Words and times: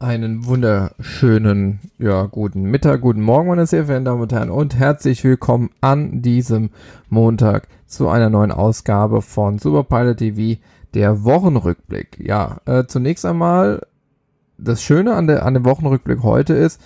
Einen 0.00 0.44
wunderschönen, 0.46 1.78
ja, 1.98 2.26
guten 2.26 2.62
Mittag, 2.62 3.00
guten 3.00 3.20
Morgen, 3.20 3.46
meine 3.46 3.64
sehr 3.64 3.84
verehrten 3.84 4.04
Damen 4.04 4.22
und 4.22 4.32
Herren, 4.32 4.50
und 4.50 4.76
herzlich 4.76 5.22
willkommen 5.22 5.70
an 5.80 6.20
diesem 6.20 6.70
Montag 7.10 7.68
zu 7.86 8.08
einer 8.08 8.28
neuen 8.28 8.50
Ausgabe 8.50 9.22
von 9.22 9.58
Superpilot 9.60 10.16
TV, 10.16 10.60
der 10.94 11.22
Wochenrückblick. 11.22 12.18
Ja, 12.18 12.60
äh, 12.66 12.84
zunächst 12.88 13.24
einmal, 13.24 13.86
das 14.58 14.82
Schöne 14.82 15.14
an, 15.14 15.28
der, 15.28 15.46
an 15.46 15.54
dem 15.54 15.64
Wochenrückblick 15.64 16.24
heute 16.24 16.54
ist, 16.54 16.80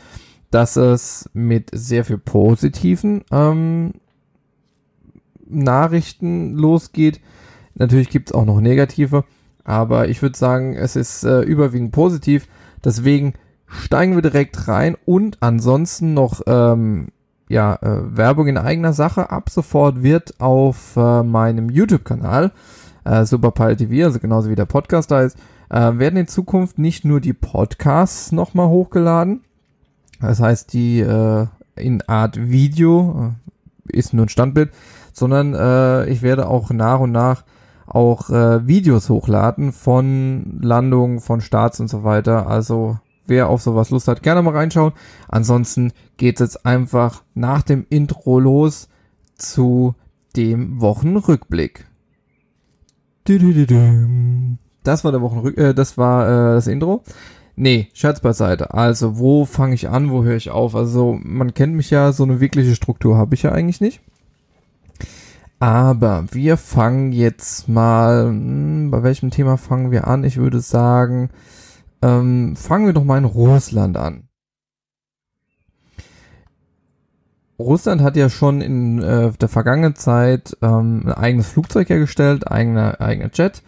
dass 0.50 0.76
es 0.76 1.30
mit 1.32 1.70
sehr 1.72 2.04
viel 2.04 2.18
positiven 2.18 3.24
ähm, 3.32 3.94
Nachrichten 5.46 6.56
losgeht. 6.56 7.22
Natürlich 7.74 8.10
gibt 8.10 8.28
es 8.28 8.34
auch 8.34 8.44
noch 8.44 8.60
negative, 8.60 9.24
aber 9.64 10.08
ich 10.08 10.20
würde 10.20 10.36
sagen, 10.36 10.76
es 10.76 10.94
ist 10.94 11.24
äh, 11.24 11.40
überwiegend 11.40 11.92
positiv 11.92 12.46
Deswegen 12.84 13.34
steigen 13.66 14.14
wir 14.14 14.22
direkt 14.22 14.68
rein 14.68 14.96
und 15.04 15.38
ansonsten 15.40 16.14
noch 16.14 16.42
ähm, 16.46 17.08
ja, 17.48 17.74
äh, 17.76 18.16
Werbung 18.16 18.48
in 18.48 18.58
eigener 18.58 18.92
Sache. 18.92 19.30
Ab 19.30 19.50
sofort 19.50 20.02
wird 20.02 20.40
auf 20.40 20.96
äh, 20.96 21.22
meinem 21.22 21.70
YouTube-Kanal 21.70 22.52
äh, 23.04 23.24
Superpilot 23.24 23.78
TV, 23.78 24.06
also 24.06 24.18
genauso 24.18 24.50
wie 24.50 24.54
der 24.54 24.66
Podcast 24.66 25.10
da 25.10 25.22
ist, 25.22 25.36
äh, 25.70 25.98
werden 25.98 26.16
in 26.16 26.28
Zukunft 26.28 26.78
nicht 26.78 27.04
nur 27.04 27.20
die 27.20 27.32
Podcasts 27.32 28.32
nochmal 28.32 28.68
hochgeladen. 28.68 29.42
Das 30.20 30.40
heißt, 30.40 30.72
die 30.72 31.00
äh, 31.00 31.46
in 31.76 32.02
Art 32.08 32.50
Video 32.50 33.34
äh, 33.88 33.96
ist 33.96 34.12
nur 34.12 34.26
ein 34.26 34.30
Standbild, 34.30 34.70
sondern 35.12 35.54
äh, 35.54 36.06
ich 36.06 36.22
werde 36.22 36.48
auch 36.48 36.70
nach 36.70 37.00
und 37.00 37.12
nach 37.12 37.44
auch 37.88 38.30
äh, 38.30 38.66
Videos 38.66 39.08
hochladen 39.08 39.72
von 39.72 40.58
Landungen, 40.60 41.20
von 41.20 41.40
Starts 41.40 41.80
und 41.80 41.88
so 41.88 42.04
weiter. 42.04 42.46
Also 42.46 42.98
wer 43.26 43.48
auf 43.48 43.62
sowas 43.62 43.90
Lust 43.90 44.08
hat, 44.08 44.22
gerne 44.22 44.42
mal 44.42 44.54
reinschauen. 44.54 44.92
Ansonsten 45.28 45.92
geht 46.16 46.36
es 46.36 46.40
jetzt 46.40 46.66
einfach 46.66 47.22
nach 47.34 47.62
dem 47.62 47.86
Intro 47.88 48.40
los 48.40 48.88
zu 49.36 49.94
dem 50.36 50.80
Wochenrückblick. 50.80 51.86
Das 54.82 55.04
war 55.04 55.12
der 55.12 55.20
Wochenrück 55.20 55.56
äh, 55.58 55.74
das 55.74 55.98
war 55.98 56.26
äh, 56.26 56.54
das 56.54 56.66
Intro. 56.66 57.02
Nee, 57.60 57.88
Scherz 57.92 58.20
beiseite. 58.20 58.72
Also, 58.72 59.18
wo 59.18 59.44
fange 59.44 59.74
ich 59.74 59.88
an, 59.88 60.12
wo 60.12 60.22
höre 60.22 60.36
ich 60.36 60.50
auf? 60.50 60.76
Also, 60.76 61.18
man 61.20 61.54
kennt 61.54 61.74
mich 61.74 61.90
ja, 61.90 62.12
so 62.12 62.22
eine 62.22 62.38
wirkliche 62.38 62.76
Struktur 62.76 63.16
habe 63.16 63.34
ich 63.34 63.42
ja 63.42 63.50
eigentlich 63.50 63.80
nicht. 63.80 64.00
Aber 65.60 66.26
wir 66.30 66.56
fangen 66.56 67.12
jetzt 67.12 67.68
mal, 67.68 68.26
hm, 68.26 68.90
bei 68.90 69.02
welchem 69.02 69.30
Thema 69.30 69.56
fangen 69.56 69.90
wir 69.90 70.06
an? 70.06 70.24
Ich 70.24 70.36
würde 70.36 70.60
sagen, 70.60 71.30
ähm, 72.00 72.54
fangen 72.54 72.86
wir 72.86 72.92
doch 72.92 73.04
mal 73.04 73.18
in 73.18 73.24
Russland 73.24 73.96
an. 73.96 74.28
Russland 77.58 78.02
hat 78.02 78.16
ja 78.16 78.30
schon 78.30 78.60
in 78.60 79.02
äh, 79.02 79.32
der 79.32 79.48
vergangenen 79.48 79.96
Zeit 79.96 80.56
ähm, 80.62 81.02
ein 81.06 81.12
eigenes 81.12 81.48
Flugzeug 81.48 81.88
hergestellt, 81.88 82.48
eigener 82.48 83.00
eigener 83.00 83.30
Jet, 83.34 83.62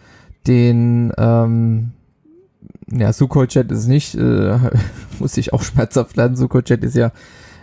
den 0.47 1.11
ähm, 1.17 1.91
ja 2.89 3.11
Sukhoi 3.11 3.47
Jet 3.49 3.69
ist 3.69 3.87
nicht, 3.87 4.15
äh, 4.15 4.57
muss 5.19 5.35
ich 5.35 5.51
auch 5.51 5.61
schmerzhaft 5.61 6.15
lernen. 6.15 6.37
Sukhoi 6.37 6.61
Jet 6.65 6.85
ist 6.85 6.95
ja 6.95 7.11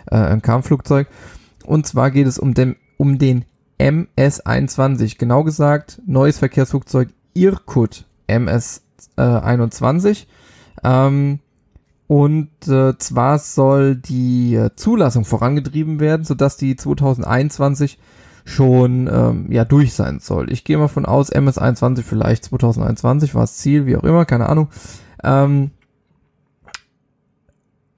äh, 0.05 0.17
ein 0.17 0.43
Kampfflugzeug. 0.43 1.07
Und 1.65 1.87
zwar 1.87 2.11
geht 2.11 2.27
es 2.27 2.37
um 2.37 2.53
den 2.53 2.75
um 2.97 3.17
den 3.17 3.45
MS-21. 3.79 5.17
Genau 5.17 5.43
gesagt, 5.43 6.01
neues 6.05 6.37
Verkehrsflugzeug 6.37 7.09
Irkut 7.33 8.05
MS-21. 8.27 10.27
Ähm, 10.83 11.39
und 12.07 12.49
äh, 12.67 12.97
zwar 12.97 13.39
soll 13.39 13.95
die 13.95 14.55
äh, 14.55 14.71
Zulassung 14.75 15.25
vorangetrieben 15.25 15.99
werden, 15.99 16.25
sodass 16.25 16.57
die 16.57 16.75
2021 16.75 17.99
schon 18.45 19.07
ähm, 19.11 19.51
ja 19.51 19.63
durch 19.63 19.93
sein 19.93 20.19
soll. 20.19 20.51
Ich 20.51 20.63
gehe 20.63 20.77
mal 20.77 20.87
von 20.87 21.05
aus, 21.05 21.29
MS-21 21.29 22.03
vielleicht 22.03 22.45
2021 22.45 23.35
war 23.35 23.41
das 23.41 23.57
Ziel, 23.57 23.85
wie 23.85 23.95
auch 23.95 24.03
immer, 24.03 24.25
keine 24.25 24.49
Ahnung. 24.49 24.69
Ähm, 25.23 25.71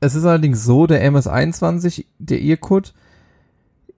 es 0.01 0.15
ist 0.15 0.25
allerdings 0.25 0.65
so, 0.65 0.87
der 0.87 1.03
MS-21, 1.03 2.05
der 2.19 2.41
Irkut, 2.41 2.93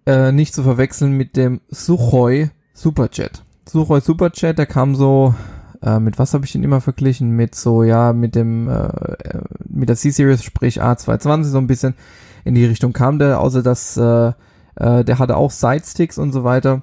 äh, 0.05 0.31
nicht 0.31 0.53
zu 0.53 0.63
verwechseln 0.63 1.13
mit 1.13 1.35
dem 1.37 1.61
Suchoi 1.69 2.49
Superjet. 2.73 3.43
Suchoi 3.67 4.01
Superjet, 4.01 4.57
der 4.57 4.65
kam 4.65 4.95
so, 4.95 5.33
äh, 5.81 5.99
mit 5.99 6.19
was 6.19 6.33
habe 6.33 6.45
ich 6.45 6.55
ihn 6.55 6.63
immer 6.63 6.81
verglichen? 6.81 7.31
Mit 7.31 7.55
so, 7.55 7.83
ja, 7.83 8.13
mit 8.13 8.35
dem, 8.35 8.67
äh, 8.67 8.73
äh 8.73 9.41
mit 9.67 9.89
der 9.89 9.95
C-Series, 9.95 10.43
sprich 10.43 10.81
A220, 10.81 11.43
so 11.43 11.57
ein 11.57 11.67
bisschen 11.67 11.95
in 12.43 12.55
die 12.55 12.65
Richtung 12.65 12.93
kam 12.93 13.19
der, 13.19 13.39
außer 13.39 13.63
dass 13.63 13.97
äh, 13.97 14.33
äh, 14.75 15.03
der 15.03 15.19
hatte 15.19 15.37
auch 15.37 15.51
Sidesticks 15.51 16.17
und 16.17 16.31
so 16.31 16.43
weiter. 16.43 16.81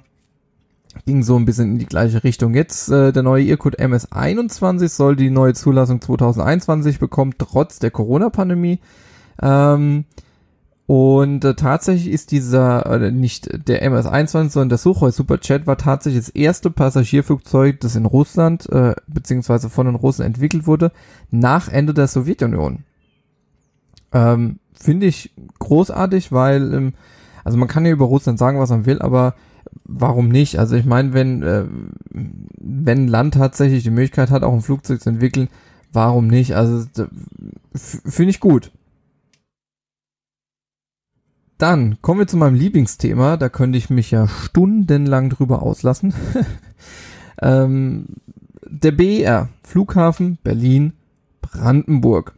Ging 1.05 1.23
so 1.23 1.37
ein 1.37 1.45
bisschen 1.45 1.73
in 1.73 1.79
die 1.79 1.85
gleiche 1.85 2.23
Richtung. 2.23 2.53
Jetzt 2.53 2.89
äh, 2.89 3.13
der 3.13 3.23
neue 3.23 3.43
Irkut 3.43 3.79
MS21 3.79 4.89
soll 4.89 5.15
die 5.15 5.29
neue 5.29 5.53
Zulassung 5.53 6.01
2021 6.01 6.99
bekommen, 6.99 7.33
trotz 7.37 7.79
der 7.79 7.91
Corona-Pandemie. 7.91 8.79
Ähm, 9.41 10.05
und 10.91 11.45
äh, 11.45 11.53
tatsächlich 11.53 12.11
ist 12.11 12.31
dieser, 12.31 12.85
äh, 12.85 13.11
nicht 13.13 13.65
der 13.65 13.81
MS-21, 13.81 14.49
sondern 14.49 14.67
der 14.67 14.77
Suchoi 14.77 15.11
Superjet 15.11 15.65
war 15.65 15.77
tatsächlich 15.77 16.25
das 16.25 16.35
erste 16.35 16.69
Passagierflugzeug, 16.69 17.79
das 17.79 17.95
in 17.95 18.05
Russland, 18.05 18.69
äh, 18.69 18.93
beziehungsweise 19.07 19.69
von 19.69 19.85
den 19.85 19.95
Russen 19.95 20.25
entwickelt 20.25 20.67
wurde, 20.67 20.91
nach 21.29 21.69
Ende 21.69 21.93
der 21.93 22.09
Sowjetunion. 22.09 22.79
Ähm, 24.11 24.59
Finde 24.73 25.05
ich 25.05 25.31
großartig, 25.59 26.33
weil, 26.33 26.73
ähm, 26.73 26.93
also 27.45 27.57
man 27.57 27.69
kann 27.69 27.85
ja 27.85 27.93
über 27.93 28.07
Russland 28.07 28.37
sagen, 28.37 28.59
was 28.59 28.69
man 28.69 28.85
will, 28.85 29.01
aber 29.01 29.35
warum 29.85 30.27
nicht? 30.27 30.59
Also 30.59 30.75
ich 30.75 30.83
meine, 30.83 31.13
wenn, 31.13 31.41
äh, 31.41 31.67
wenn 32.09 33.05
ein 33.05 33.07
Land 33.07 33.35
tatsächlich 33.35 33.83
die 33.83 33.91
Möglichkeit 33.91 34.29
hat, 34.29 34.43
auch 34.43 34.53
ein 34.53 34.61
Flugzeug 34.61 34.99
zu 34.99 35.09
entwickeln, 35.09 35.47
warum 35.93 36.27
nicht? 36.27 36.53
Also 36.53 36.85
finde 37.73 38.31
ich 38.31 38.41
gut. 38.41 38.73
Dann 41.61 42.01
kommen 42.01 42.21
wir 42.21 42.27
zu 42.27 42.37
meinem 42.37 42.55
Lieblingsthema. 42.55 43.37
Da 43.37 43.47
könnte 43.47 43.77
ich 43.77 43.91
mich 43.91 44.09
ja 44.09 44.27
stundenlang 44.27 45.29
drüber 45.29 45.61
auslassen. 45.61 46.11
ähm, 47.39 48.07
der 48.65 48.91
BER, 48.91 49.49
Flughafen 49.61 50.39
Berlin 50.43 50.93
Brandenburg. 51.39 52.33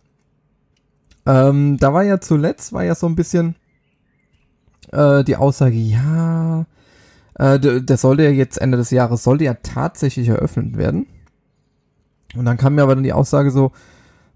Ähm, 1.26 1.78
da 1.78 1.94
war 1.94 2.04
ja 2.04 2.20
zuletzt, 2.20 2.74
war 2.74 2.84
ja 2.84 2.96
so 2.96 3.08
ein 3.08 3.16
bisschen 3.16 3.56
äh, 4.92 5.24
die 5.24 5.38
Aussage, 5.38 5.78
ja, 5.78 6.66
äh, 7.36 7.62
der, 7.62 7.80
der 7.80 7.96
sollte 7.96 8.24
ja 8.24 8.30
jetzt 8.30 8.58
Ende 8.58 8.78
des 8.78 8.92
Jahres, 8.92 9.24
sollte 9.24 9.46
ja 9.46 9.54
tatsächlich 9.54 10.28
eröffnet 10.28 10.76
werden. 10.76 11.08
Und 12.36 12.44
dann 12.44 12.58
kam 12.58 12.76
mir 12.76 12.84
aber 12.84 12.96
dann 12.96 13.06
die 13.06 13.14
Aussage 13.14 13.52
so, 13.52 13.72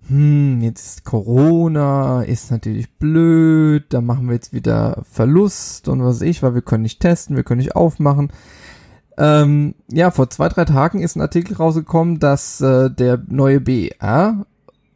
hm, 0.08 0.62
jetzt 0.62 1.04
Corona 1.04 2.24
ist 2.24 2.52
natürlich 2.52 2.90
blöd, 2.94 3.86
da 3.90 4.02
machen 4.02 4.28
wir 4.28 4.36
jetzt 4.36 4.54
wieder 4.54 5.04
Verlust 5.10 5.88
und 5.88 6.02
was 6.02 6.18
weiß 6.18 6.22
ich, 6.22 6.44
weil 6.44 6.56
wir 6.56 6.62
können 6.62 6.84
nicht 6.84 7.02
testen, 7.02 7.36
wir 7.36 7.44
können 7.44 7.60
nicht 7.60 7.76
aufmachen. 7.76 8.32
Ähm, 9.18 9.76
ja, 9.92 10.12
vor 10.12 10.30
zwei, 10.30 10.48
drei 10.48 10.66
Tagen 10.66 11.02
ist 11.02 11.16
ein 11.16 11.22
Artikel 11.22 11.56
rausgekommen, 11.56 12.20
dass 12.20 12.62
äh, 12.62 12.90
der 12.90 13.22
neue 13.28 13.60
BER 13.60 14.46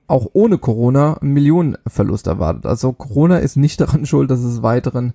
auch 0.08 0.28
ohne 0.34 0.58
Corona 0.58 1.16
einen 1.16 1.34
Millionenverlust 1.34 2.28
erwartet. 2.28 2.66
Also 2.66 2.94
Corona 2.94 3.38
ist 3.38 3.58
nicht 3.58 3.82
daran 3.82 4.06
schuld, 4.06 4.32
dass 4.32 4.42
es 4.42 4.62
weiteren 4.62 5.14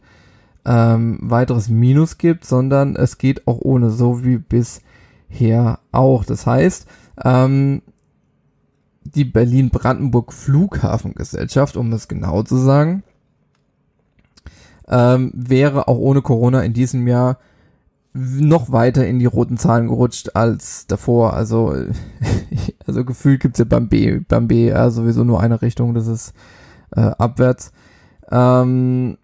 ähm, 0.67 1.19
weiteres 1.23 1.69
Minus 1.69 2.19
gibt, 2.19 2.45
sondern 2.45 2.97
es 2.97 3.19
geht 3.19 3.47
auch 3.47 3.61
ohne, 3.61 3.91
so 3.91 4.25
wie 4.25 4.39
bisher 4.39 5.79
auch. 5.93 6.25
Das 6.25 6.45
heißt, 6.45 6.87
ähm, 7.25 7.83
die 9.15 9.25
Berlin-Brandenburg 9.25 10.33
Flughafengesellschaft, 10.33 11.77
um 11.77 11.93
es 11.93 12.09
genau 12.09 12.43
zu 12.43 12.57
sagen, 12.57 13.03
ähm, 14.89 15.33
wäre 15.35 15.89
auch 15.89 15.99
ohne 15.99 16.23
Corona 16.23 16.63
in 16.63 16.73
diesem 16.73 17.07
Jahr 17.09 17.39
noch 18.13 18.73
weiter 18.73 19.07
in 19.07 19.19
die 19.19 19.27
roten 19.27 19.59
Zahlen 19.59 19.89
gerutscht 19.89 20.31
als 20.35 20.87
davor. 20.87 21.35
Also, 21.35 21.75
also 22.87 23.05
gefühlt 23.05 23.41
gibt's 23.41 23.59
ja 23.59 23.65
beim 23.65 23.89
B, 23.89 24.21
beim 24.27 24.49
BR 24.49 24.91
sowieso 24.91 25.25
nur 25.25 25.41
eine 25.41 25.61
Richtung, 25.61 25.95
das 25.95 26.07
ist 26.07 26.33
äh, 26.93 27.01
abwärts. 27.01 27.73
Ähm, 28.31 29.19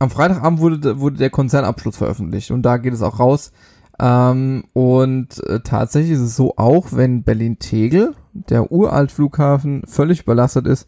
am 0.00 0.10
Freitagabend 0.10 0.60
wurde, 0.60 1.00
wurde 1.00 1.16
der 1.16 1.30
Konzernabschluss 1.30 1.96
veröffentlicht 1.96 2.50
und 2.50 2.62
da 2.62 2.76
geht 2.76 2.94
es 2.94 3.02
auch 3.02 3.18
raus. 3.18 3.52
Ähm, 4.00 4.64
und 4.72 5.42
äh, 5.46 5.60
tatsächlich 5.60 6.12
ist 6.12 6.20
es 6.20 6.36
so, 6.36 6.54
auch 6.56 6.92
wenn 6.92 7.24
Berlin-Tegel, 7.24 8.14
der 8.32 8.70
Uraltflughafen, 8.70 9.82
völlig 9.86 10.22
überlastet 10.22 10.66
ist, 10.66 10.86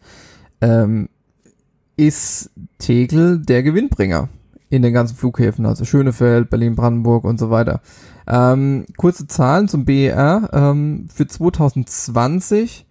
ähm, 0.61 1.09
ist 1.97 2.51
Tegel 2.79 3.39
der 3.39 3.63
Gewinnbringer 3.63 4.29
in 4.69 4.81
den 4.81 4.93
ganzen 4.93 5.17
Flughäfen, 5.17 5.65
also 5.65 5.83
Schönefeld, 5.83 6.49
Berlin-Brandenburg 6.49 7.25
und 7.25 7.37
so 7.37 7.49
weiter. 7.49 7.81
Ähm, 8.27 8.85
kurze 8.95 9.27
Zahlen 9.27 9.67
zum 9.67 9.83
BER. 9.83 10.49
Ähm, 10.53 11.09
für 11.13 11.27
2020 11.27 12.85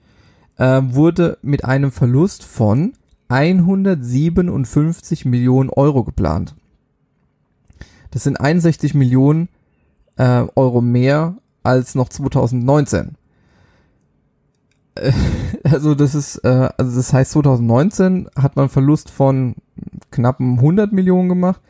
äh, 0.58 0.82
wurde 0.84 1.38
mit 1.40 1.64
einem 1.64 1.90
Verlust 1.90 2.44
von 2.44 2.92
157 3.28 5.24
Millionen 5.24 5.70
Euro 5.70 6.04
geplant. 6.04 6.54
Das 8.10 8.24
sind 8.24 8.38
61 8.38 8.92
Millionen 8.94 9.48
äh, 10.20 10.46
Euro 10.54 10.82
mehr 10.82 11.36
als 11.62 11.94
noch 11.94 12.10
2019. 12.10 13.16
Äh, 14.94 15.12
also 15.64 15.94
das 15.94 16.14
ist, 16.14 16.36
äh, 16.44 16.68
also 16.76 16.96
das 16.96 17.12
heißt 17.12 17.32
2019 17.32 18.28
hat 18.36 18.56
man 18.56 18.68
Verlust 18.68 19.10
von 19.10 19.56
knappen 20.10 20.56
100 20.56 20.92
Millionen 20.92 21.30
gemacht 21.30 21.62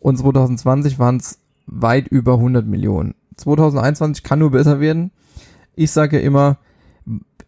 und 0.00 0.16
2020 0.18 0.98
waren 0.98 1.18
es 1.18 1.38
weit 1.66 2.08
über 2.08 2.34
100 2.34 2.66
Millionen. 2.66 3.14
2021 3.36 4.24
kann 4.24 4.40
nur 4.40 4.50
besser 4.50 4.80
werden. 4.80 5.12
Ich 5.76 5.92
sage 5.92 6.18
ja 6.18 6.26
immer, 6.26 6.58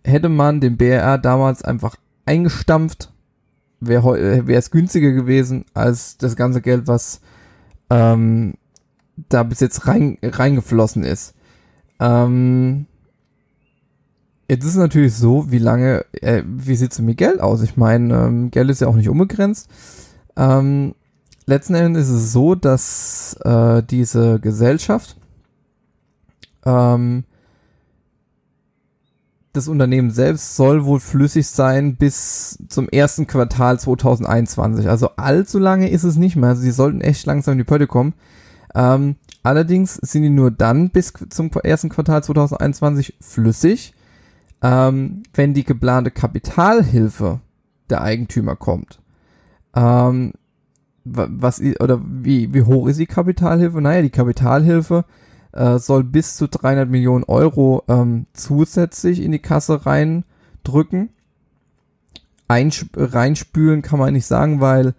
hätte 0.05 0.29
man 0.29 0.61
den 0.61 0.77
BR 0.77 1.19
damals 1.19 1.63
einfach 1.63 1.97
eingestampft, 2.27 3.13
wäre 3.81 4.45
es 4.47 4.71
günstiger 4.71 5.11
gewesen 5.11 5.65
als 5.75 6.17
das 6.17 6.37
ganze 6.37 6.63
Geld, 6.63 6.87
was 6.87 7.21
ähm, 7.91 8.55
da 9.29 9.43
bis 9.43 9.61
jetzt 9.61 9.87
rein, 9.87 10.19
reingeflossen 10.23 11.05
ist. 11.05 11.35
Ähm, 12.01 12.87
jetzt 14.49 14.65
ist 14.65 14.77
natürlich 14.77 15.15
so, 15.15 15.51
wie 15.51 15.59
lange, 15.59 16.05
äh, 16.21 16.43
wie 16.47 16.77
sieht 16.77 16.93
es 16.93 16.99
mit 16.99 17.19
Geld 17.19 17.41
aus? 17.41 17.63
Ich 17.63 17.77
meine, 17.77 18.15
ähm, 18.15 18.51
Geld 18.51 18.71
ist 18.71 18.81
ja 18.81 18.89
auch 18.89 18.97
nicht 18.97 19.09
unbegrenzt. 19.09 19.69
Ähm, 20.37 20.95
letzten 21.47 21.75
Endes 21.75 22.09
ist 22.09 22.15
es 22.15 22.33
so, 22.33 22.55
dass 22.55 23.35
äh, 23.45 23.83
diese 23.83 24.41
Gesellschaft 24.41 25.17
ähm, 26.65 27.25
das 29.53 29.69
Unternehmen 29.69 30.11
selbst 30.11 30.57
soll 30.57 30.85
wohl 30.85 30.99
flüssig 30.99 31.47
sein 31.47 31.95
bis 31.95 32.59
zum 32.69 32.89
ersten 32.89 33.29
Quartal 33.29 33.79
2021. 33.79 34.89
Also 34.89 35.11
allzu 35.17 35.61
lange 35.61 35.89
ist 35.89 36.03
es 36.03 36.17
nicht 36.17 36.35
mehr. 36.35 36.51
Also 36.51 36.63
sie 36.63 36.73
sollten 36.73 37.01
echt 37.01 37.25
langsam 37.25 37.53
in 37.53 37.59
die 37.59 37.65
Pötte 37.65 37.87
kommen. 37.87 38.15
Ähm, 38.75 39.17
allerdings 39.43 39.95
sind 39.95 40.23
die 40.23 40.31
nur 40.31 40.51
dann 40.51 40.91
bis 40.91 41.13
zum 41.31 41.51
ersten 41.63 41.89
Quartal 41.89 42.25
2021 42.25 43.17
flüssig, 43.21 43.95
ähm, 44.63 45.23
wenn 45.35 45.55
die 45.55 45.65
geplante 45.65 46.11
Kapitalhilfe 46.11 47.41
der 47.91 48.03
Eigentümer 48.03 48.57
kommt. 48.57 49.01
Ähm, 49.75 50.33
was 51.05 51.61
oder 51.61 52.01
wie, 52.03 52.55
wie 52.55 52.63
hoch 52.63 52.89
ist 52.89 52.99
die 52.99 53.07
Kapitalhilfe? 53.07 53.81
Naja, 53.81 54.03
die 54.03 54.11
Kapitalhilfe 54.11 55.05
äh, 55.53 55.79
soll 55.79 56.03
bis 56.03 56.37
zu 56.37 56.49
300 56.49 56.89
Millionen 56.89 57.25
Euro 57.25 57.85
ähm, 57.89 58.27
zusätzlich 58.33 59.21
in 59.21 59.33
die 59.33 59.39
Kasse 59.39 59.85
reindrücken. 59.85 61.11
Einsp 62.49 62.89
reinspülen 62.97 63.83
kann 63.83 63.99
man 63.99 64.13
nicht 64.13 64.27
sagen, 64.27 64.61
weil 64.61 64.95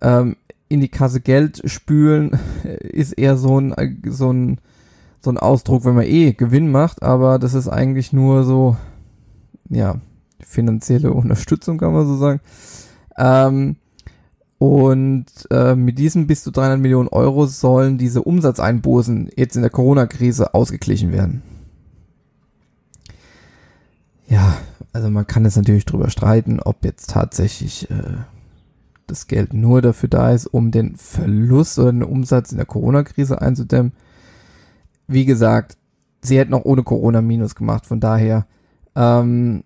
ähm, 0.00 0.36
in 0.68 0.80
die 0.80 0.88
Kasse 0.88 1.20
Geld 1.20 1.62
spülen 1.66 2.38
ist 2.80 3.12
eher 3.12 3.36
so 3.36 3.60
ein, 3.60 4.00
so 4.08 4.32
ein, 4.32 4.60
so 5.20 5.30
ein 5.30 5.38
Ausdruck, 5.38 5.84
wenn 5.84 5.94
man 5.94 6.06
eh 6.06 6.32
Gewinn 6.32 6.70
macht, 6.70 7.02
aber 7.02 7.38
das 7.38 7.54
ist 7.54 7.68
eigentlich 7.68 8.12
nur 8.12 8.44
so, 8.44 8.76
ja, 9.68 9.96
finanzielle 10.40 11.12
Unterstützung, 11.12 11.78
kann 11.78 11.92
man 11.92 12.06
so 12.06 12.16
sagen. 12.16 12.40
Ähm, 13.16 13.76
und 14.58 15.26
äh, 15.50 15.74
mit 15.74 15.98
diesen 15.98 16.26
bis 16.26 16.42
zu 16.42 16.50
300 16.50 16.80
Millionen 16.80 17.08
Euro 17.08 17.46
sollen 17.46 17.98
diese 17.98 18.22
Umsatzeinbußen 18.22 19.30
jetzt 19.36 19.56
in 19.56 19.62
der 19.62 19.70
Corona-Krise 19.70 20.54
ausgeglichen 20.54 21.12
werden. 21.12 21.42
Ja, 24.28 24.56
also 24.92 25.10
man 25.10 25.26
kann 25.26 25.44
jetzt 25.44 25.56
natürlich 25.56 25.84
drüber 25.84 26.08
streiten, 26.08 26.58
ob 26.58 26.84
jetzt 26.84 27.10
tatsächlich 27.10 27.90
äh, 27.90 28.16
das 29.06 29.26
Geld 29.26 29.52
nur 29.52 29.82
dafür 29.82 30.08
da 30.08 30.32
ist, 30.32 30.46
um 30.46 30.70
den 30.70 30.96
Verlust 30.96 31.78
oder 31.78 31.92
den 31.92 32.02
Umsatz 32.02 32.52
in 32.52 32.58
der 32.58 32.66
Corona-Krise 32.66 33.40
einzudämmen. 33.40 33.92
Wie 35.06 35.24
gesagt, 35.24 35.76
sie 36.22 36.38
hätten 36.38 36.54
auch 36.54 36.64
ohne 36.64 36.82
Corona 36.82 37.20
Minus 37.22 37.54
gemacht, 37.54 37.86
von 37.86 38.00
daher, 38.00 38.46
ähm, 38.94 39.62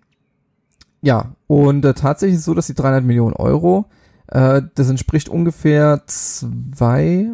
ja, 1.01 1.35
und 1.47 1.83
äh, 1.83 1.93
tatsächlich 1.93 2.35
ist 2.35 2.41
es 2.41 2.45
so, 2.45 2.53
dass 2.53 2.67
die 2.67 2.75
300 2.75 3.03
Millionen 3.03 3.33
Euro 3.33 3.85
äh, 4.27 4.61
das 4.75 4.89
entspricht 4.89 5.29
ungefähr 5.29 6.03
zwei, 6.07 7.27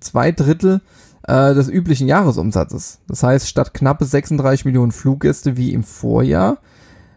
zwei 0.00 0.32
Drittel 0.32 0.80
äh, 1.26 1.54
des 1.54 1.68
üblichen 1.68 2.08
Jahresumsatzes. 2.08 3.00
Das 3.08 3.22
heißt, 3.22 3.48
statt 3.48 3.74
knappe 3.74 4.04
36 4.04 4.64
Millionen 4.64 4.92
Fluggäste 4.92 5.56
wie 5.56 5.72
im 5.72 5.82
Vorjahr 5.82 6.58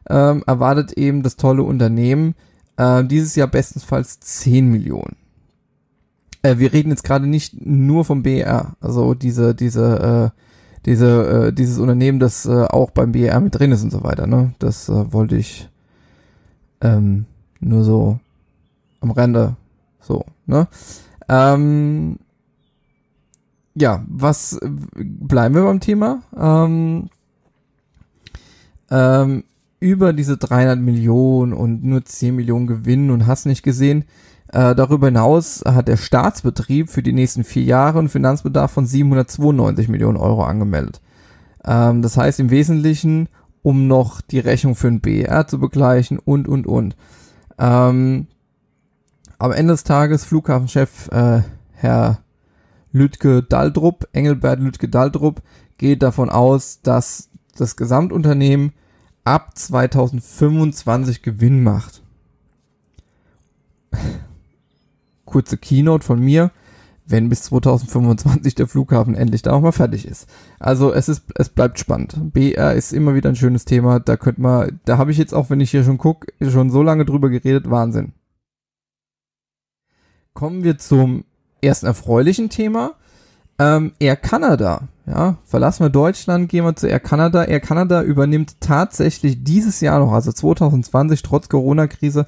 ähm, 0.10 0.44
erwartet 0.46 0.94
eben 0.94 1.24
das 1.24 1.36
tolle 1.36 1.64
Unternehmen 1.64 2.36
äh, 2.78 3.04
dieses 3.04 3.36
Jahr 3.36 3.48
bestensfalls 3.48 4.20
10 4.20 4.70
Millionen. 4.70 5.16
Äh, 6.42 6.58
wir 6.60 6.74
reden 6.74 6.90
jetzt 6.90 7.04
gerade 7.04 7.28
nicht 7.28 7.66
nur 7.66 8.06
vom 8.06 8.24
BR, 8.24 8.76
also 8.80 9.14
diese, 9.14 9.56
diese, 9.56 10.32
äh, 10.36 10.40
diese, 10.86 11.48
äh, 11.48 11.54
dieses 11.54 11.80
Unternehmen, 11.80 12.20
das 12.20 12.46
äh, 12.46 12.66
auch 12.66 12.92
beim 12.92 13.12
BR 13.12 13.40
mit 13.40 13.58
drin 13.58 13.72
ist 13.72 13.84
und 13.84 13.92
so 13.92 14.04
weiter. 14.04 14.28
Ne? 14.28 14.54
Das 14.60 14.90
äh, 14.90 15.14
wollte 15.14 15.38
ich 15.38 15.70
ähm, 16.82 17.26
nur 17.60 17.84
so 17.84 18.20
am 19.02 19.12
Rande. 19.12 19.56
So, 20.00 20.24
ne? 20.46 20.68
Ähm, 21.28 22.20
ja, 23.74 24.04
was 24.08 24.60
bleiben 24.96 25.56
wir 25.56 25.64
beim 25.64 25.80
Thema? 25.80 26.22
Ähm, 26.38 27.10
ähm, 28.92 29.44
über 29.80 30.14
diese 30.14 30.38
300 30.38 30.80
Millionen 30.80 31.54
und 31.54 31.84
nur 31.84 32.06
10 32.06 32.36
Millionen 32.36 32.68
Gewinn 32.68 33.12
und 33.12 33.28
hast 33.28 33.46
nicht 33.46 33.64
gesehen. 33.64 34.06
Äh, 34.48 34.76
darüber 34.76 35.08
hinaus 35.08 35.64
hat 35.66 35.88
der 35.88 35.98
Staatsbetrieb 35.98 36.90
für 36.90 37.04
die 37.04 37.14
nächsten 37.14 37.44
vier 37.44 37.64
Jahre 37.64 38.00
einen 38.00 38.10
Finanzbedarf 38.10 38.72
von 38.72 38.86
792 38.86 39.90
Millionen 39.90 40.18
Euro 40.18 40.44
angemeldet. 40.44 41.02
Ähm, 41.66 42.02
das 42.02 42.18
heißt 42.18 42.40
im 42.40 42.52
Wesentlichen, 42.52 43.28
um 43.64 43.88
noch 43.88 44.22
die 44.22 44.40
Rechnung 44.40 44.76
für 44.76 44.88
den 44.88 45.02
BR 45.02 45.48
zu 45.48 45.60
begleichen 45.60 46.20
und, 46.20 46.48
und, 46.48 46.68
und. 46.68 46.96
Ähm, 47.58 48.28
am 49.38 49.52
Ende 49.52 49.74
des 49.74 49.84
Tages 49.84 50.24
Flughafenchef 50.24 51.10
äh, 51.12 51.42
Herr 51.74 52.20
Lütke 52.92 53.44
Daldrup, 53.44 54.08
Engelbert 54.14 54.60
Lütke 54.60 54.88
Daldrup, 54.88 55.42
geht 55.78 56.04
davon 56.04 56.30
aus, 56.30 56.82
dass 56.82 57.30
das 57.58 57.76
Gesamtunternehmen 57.76 58.74
ab 59.26 59.58
2025 59.58 61.22
Gewinn 61.22 61.62
macht. 61.64 62.02
Kurze 65.26 65.58
Keynote 65.58 66.06
von 66.06 66.20
mir, 66.20 66.52
wenn 67.06 67.28
bis 67.28 67.44
2025 67.44 68.56
der 68.56 68.68
Flughafen 68.68 69.16
endlich 69.16 69.42
da 69.42 69.52
auch 69.52 69.62
mal 69.62 69.74
fertig 69.74 70.08
ist. 70.08 70.30
Also 70.60 70.94
es 70.94 71.10
ist, 71.10 71.24
es 71.36 71.50
bleibt 71.50 71.78
spannend. 71.80 72.34
BR 72.34 72.74
ist 72.74 72.94
immer 72.94 73.14
wieder 73.16 73.30
ein 73.30 73.36
schönes 73.36 73.66
Thema. 73.66 74.00
Da 74.00 74.16
könnte 74.16 74.42
man, 74.42 74.80
da 74.86 74.98
habe 74.98 75.12
ich 75.12 75.18
jetzt 75.18 75.34
auch, 75.34 75.50
wenn 75.50 75.60
ich 75.60 75.72
hier 75.72 75.84
schon 75.84 75.98
gucke, 75.98 76.32
schon 76.50 76.70
so 76.70 76.82
lange 76.82 77.04
drüber 77.04 77.30
geredet. 77.30 77.70
Wahnsinn 77.70 78.14
kommen 80.36 80.64
wir 80.64 80.78
zum 80.78 81.24
ersten 81.62 81.88
erfreulichen 81.88 82.52
Thema. 82.52 82.94
Ähm, 83.58 83.94
Air 84.00 84.18
Canada, 84.18 84.90
ja, 85.06 85.38
verlassen 85.46 85.86
wir 85.86 85.90
Deutschland, 85.90 86.50
gehen 86.50 86.66
wir 86.66 86.76
zu 86.76 86.88
Air 86.88 87.00
Canada. 87.00 87.44
Air 87.44 87.62
Canada 87.62 88.02
übernimmt 88.02 88.60
tatsächlich 88.60 89.44
dieses 89.44 89.80
Jahr 89.82 90.00
noch, 90.00 90.12
also 90.12 90.32
2020, 90.32 91.22
trotz 91.22 91.48
Corona-Krise, 91.48 92.28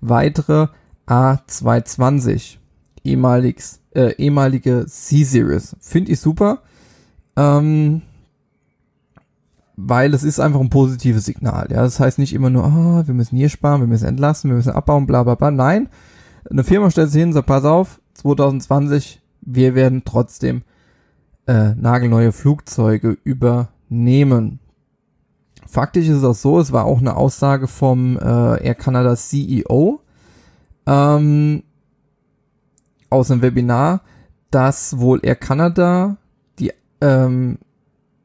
weitere 0.00 0.68
A220, 1.08 2.58
ehemaliges, 3.02 3.80
äh, 3.94 4.12
ehemalige 4.18 4.86
C-Series. 4.86 5.74
Finde 5.80 6.12
ich 6.12 6.20
super, 6.20 6.62
ähm, 7.36 8.02
weil 9.76 10.14
es 10.14 10.22
ist 10.22 10.38
einfach 10.38 10.60
ein 10.60 10.70
positives 10.70 11.24
Signal. 11.24 11.68
Ja, 11.70 11.82
das 11.82 11.98
heißt 11.98 12.18
nicht 12.18 12.34
immer 12.34 12.50
nur, 12.50 12.64
ah, 12.64 13.02
wir 13.06 13.14
müssen 13.14 13.36
hier 13.36 13.48
sparen, 13.48 13.80
wir 13.80 13.88
müssen 13.88 14.06
entlassen, 14.06 14.50
wir 14.50 14.56
müssen 14.56 14.72
abbauen, 14.72 15.06
bla 15.06 15.24
bla 15.24 15.34
bla. 15.34 15.50
Nein, 15.50 15.88
eine 16.48 16.62
Firma 16.62 16.90
stellt 16.90 17.10
sich 17.10 17.20
hin 17.20 17.32
sagt, 17.32 17.46
pass 17.46 17.64
auf, 17.64 18.00
2020, 18.14 19.20
wir 19.50 19.74
werden 19.74 20.02
trotzdem 20.04 20.62
äh, 21.46 21.74
nagelneue 21.74 22.32
Flugzeuge 22.32 23.16
übernehmen. 23.24 24.60
Faktisch 25.66 26.08
ist 26.08 26.18
es 26.18 26.24
auch 26.24 26.34
so, 26.34 26.60
es 26.60 26.72
war 26.72 26.84
auch 26.84 26.98
eine 26.98 27.16
Aussage 27.16 27.66
vom 27.66 28.18
äh, 28.18 28.64
Air 28.64 28.74
Canada 28.74 29.16
CEO 29.16 30.00
ähm, 30.86 31.62
aus 33.10 33.30
einem 33.30 33.42
Webinar, 33.42 34.02
dass 34.50 34.98
wohl 34.98 35.20
Air 35.22 35.36
Canada 35.36 36.18
die 36.58 36.72
ähm, 37.00 37.58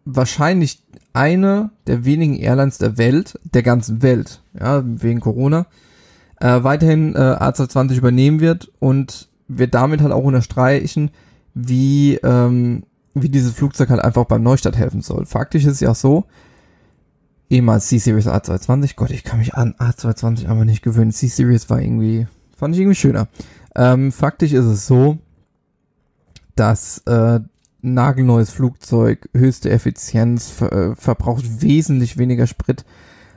wahrscheinlich 0.03 0.83
eine 1.13 1.69
der 1.87 2.03
wenigen 2.03 2.35
Airlines 2.35 2.79
der 2.79 2.97
Welt, 2.97 3.39
der 3.43 3.63
ganzen 3.63 4.01
Welt, 4.01 4.41
ja, 4.59 4.83
wegen 4.85 5.21
Corona, 5.21 5.67
äh, 6.41 6.63
weiterhin 6.63 7.15
äh, 7.15 7.19
A220 7.19 7.97
übernehmen 7.97 8.41
wird 8.41 8.71
und 8.79 9.29
wird 9.57 9.73
damit 9.73 10.01
halt 10.01 10.11
auch 10.11 10.23
unterstreichen, 10.23 11.11
wie, 11.53 12.15
ähm, 12.23 12.83
wie 13.13 13.29
dieses 13.29 13.53
Flugzeug 13.53 13.89
halt 13.89 14.01
einfach 14.01 14.25
beim 14.25 14.43
Neustart 14.43 14.77
helfen 14.77 15.01
soll. 15.01 15.25
Faktisch 15.25 15.65
ist 15.65 15.73
es 15.73 15.79
ja 15.79 15.93
so, 15.93 16.25
ehemals 17.49 17.87
C-Series 17.87 18.27
A220. 18.27 18.95
Gott, 18.95 19.11
ich 19.11 19.23
kann 19.23 19.39
mich 19.39 19.53
an 19.53 19.75
A220 19.77 20.47
aber 20.47 20.65
nicht 20.65 20.81
gewöhnen. 20.81 21.11
C-Series 21.11 21.69
war 21.69 21.81
irgendwie, 21.81 22.27
fand 22.57 22.75
ich 22.75 22.81
irgendwie 22.81 22.95
schöner. 22.95 23.27
Ähm, 23.75 24.11
faktisch 24.11 24.53
ist 24.53 24.65
es 24.65 24.87
so, 24.87 25.17
dass 26.55 26.99
äh, 27.05 27.39
nagelneues 27.81 28.49
Flugzeug, 28.49 29.29
höchste 29.35 29.69
Effizienz, 29.69 30.49
ver 30.49 30.71
äh, 30.71 30.95
verbraucht 30.95 31.61
wesentlich 31.61 32.17
weniger 32.17 32.47
Sprit 32.47 32.85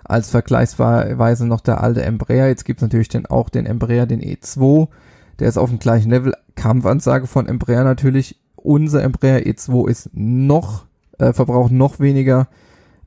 als 0.05 0.31
vergleichsweise 0.31 1.47
noch 1.47 1.61
der 1.61 1.83
alte 1.83 2.03
Embraer. 2.03 2.49
Jetzt 2.49 2.65
gibt 2.65 2.79
es 2.79 2.83
natürlich 2.83 3.09
den, 3.09 3.27
auch 3.27 3.49
den 3.49 3.67
Embraer, 3.67 4.07
den 4.07 4.23
E2. 4.23 4.89
Der 5.39 5.49
ist 5.49 5.59
auf 5.59 5.71
dem 5.71 5.79
gleichen 5.79 6.11
Level. 6.11 6.35
Kampfansage 6.55 7.27
von 7.27 7.47
Embraer 7.47 7.85
natürlich. 7.85 8.41
Unser 8.57 9.03
Embraer 9.03 9.41
E2 9.41 9.89
ist 9.89 10.11
noch, 10.13 10.87
äh, 11.19 11.33
verbraucht 11.33 11.73
noch 11.73 12.01
weniger 12.01 12.49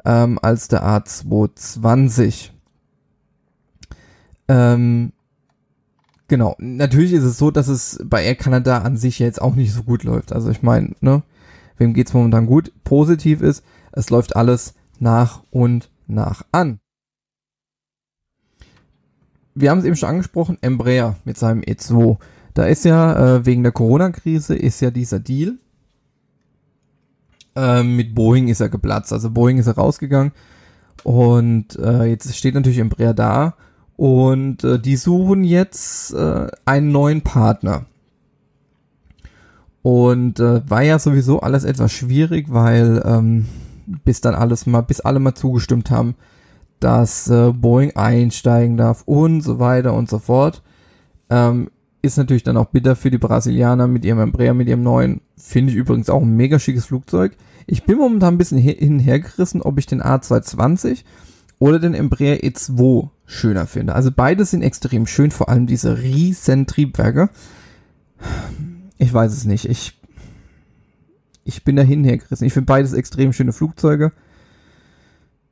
ähm, 0.06 0.40
als 0.42 0.68
der 0.68 0.84
A220. 0.84 2.52
Ähm, 4.48 5.12
genau. 6.28 6.56
Natürlich 6.60 7.14
ist 7.14 7.24
es 7.24 7.38
so, 7.38 7.52
dass 7.52 7.68
es 7.68 8.00
bei 8.06 8.24
Air 8.24 8.36
Canada 8.36 8.80
an 8.80 8.98
sich 8.98 9.20
jetzt 9.20 9.42
auch 9.42 9.56
nicht 9.56 9.74
so 9.74 9.84
gut 9.84 10.04
läuft. 10.04 10.32
Also 10.32 10.50
ich 10.50 10.62
meine, 10.62 10.96
ne, 11.02 11.24
wem 11.78 11.94
geht's 11.94 12.14
momentan 12.14 12.46
gut? 12.46 12.72
Positiv 12.84 13.42
ist, 13.42 13.64
es 13.92 14.10
läuft 14.10 14.36
alles 14.36 14.76
nach 15.00 15.44
und 15.52 15.90
nach 16.08 16.44
an. 16.52 16.80
Wir 19.60 19.72
haben 19.72 19.80
es 19.80 19.86
eben 19.86 19.96
schon 19.96 20.10
angesprochen, 20.10 20.58
Embraer 20.62 21.16
mit 21.26 21.38
seinem 21.38 21.62
E2. 21.62 22.18
Da 22.54 22.66
ist 22.66 22.86
ja 22.86 23.38
äh, 23.38 23.46
wegen 23.46 23.64
der 23.64 23.72
Corona-Krise 23.72 24.56
ist 24.56 24.82
ja 24.82 24.92
dieser 24.92 25.20
Deal 25.20 25.58
ähm, 27.56 27.96
mit 27.96 28.16
Boeing 28.16 28.48
ist 28.48 28.62
er 28.62 28.70
geplatzt. 28.70 29.12
Also 29.14 29.32
Boeing 29.32 29.58
ist 29.58 29.68
er 29.68 29.76
rausgegangen 29.76 30.32
und 31.04 31.78
äh, 31.78 32.06
jetzt 32.06 32.36
steht 32.36 32.56
natürlich 32.56 32.80
Embraer 32.80 33.14
da 33.14 33.56
und 33.98 34.64
äh, 34.64 34.80
die 34.80 34.96
suchen 34.96 35.44
jetzt 35.44 36.14
äh, 36.14 36.48
einen 36.66 36.92
neuen 36.92 37.22
Partner. 37.22 37.86
Und 39.82 40.40
äh, 40.40 40.70
war 40.70 40.84
ja 40.84 41.00
sowieso 41.00 41.40
alles 41.40 41.64
etwas 41.64 41.92
schwierig, 41.92 42.48
weil 42.50 43.02
ähm, 43.06 43.46
bis 44.04 44.20
dann 44.22 44.36
alles 44.36 44.66
mal, 44.66 44.82
bis 44.82 45.00
alle 45.00 45.20
mal 45.20 45.36
zugestimmt 45.36 45.90
haben, 45.90 46.16
dass 46.80 47.30
äh, 47.30 47.52
Boeing 47.52 47.96
einsteigen 47.96 48.78
darf 48.78 49.04
und 49.06 49.42
so 49.42 49.60
weiter 49.60 49.94
und 49.94 50.10
so 50.10 50.20
fort. 50.20 50.62
Ähm, 51.30 51.70
ist 52.02 52.18
natürlich 52.18 52.44
dann 52.44 52.58
auch 52.58 52.68
bitter 52.68 52.96
für 52.96 53.12
die 53.12 53.18
Brasilianer 53.18 53.88
mit 53.88 54.06
ihrem 54.06 54.20
Embraer, 54.20 54.54
mit 54.54 54.70
ihrem 54.70 54.84
neuen. 54.84 55.22
Finde 55.38 55.72
ich 55.72 55.78
übrigens 55.78 56.10
auch 56.10 56.22
ein 56.22 56.36
mega 56.36 56.58
schickes 56.58 56.86
Flugzeug. 56.86 57.36
Ich 57.68 57.84
bin 57.84 57.98
momentan 57.98 58.36
ein 58.36 58.38
bisschen 58.38 58.58
hin 58.58 58.94
und 58.94 59.00
her 59.00 59.20
gerissen, 59.20 59.62
ob 59.62 59.78
ich 59.78 59.86
den 59.86 60.02
A220 60.02 61.04
oder 61.60 61.80
den 61.80 61.94
Embraer 61.94 62.38
E2 62.38 63.10
schöner 63.26 63.68
finde. 63.68 63.94
Also 63.94 64.12
beide 64.16 64.46
sind 64.46 64.62
extrem 64.62 65.06
schön, 65.06 65.32
vor 65.32 65.50
allem 65.50 65.68
diese 65.68 66.02
riesen 66.02 66.66
Triebwerke. 66.66 67.30
Ich 68.98 69.14
weiß 69.14 69.34
es 69.34 69.46
nicht. 69.46 69.66
Ich, 69.66 70.00
ich 71.44 71.64
bin 71.64 71.76
da 71.76 71.84
hin 71.84 72.00
und 72.00 72.06
her 72.06 72.18
gerissen. 72.18 72.46
Ich 72.46 72.54
finde 72.54 72.66
beides 72.66 72.94
extrem 72.94 73.34
schöne 73.34 73.54
Flugzeuge. 73.54 74.14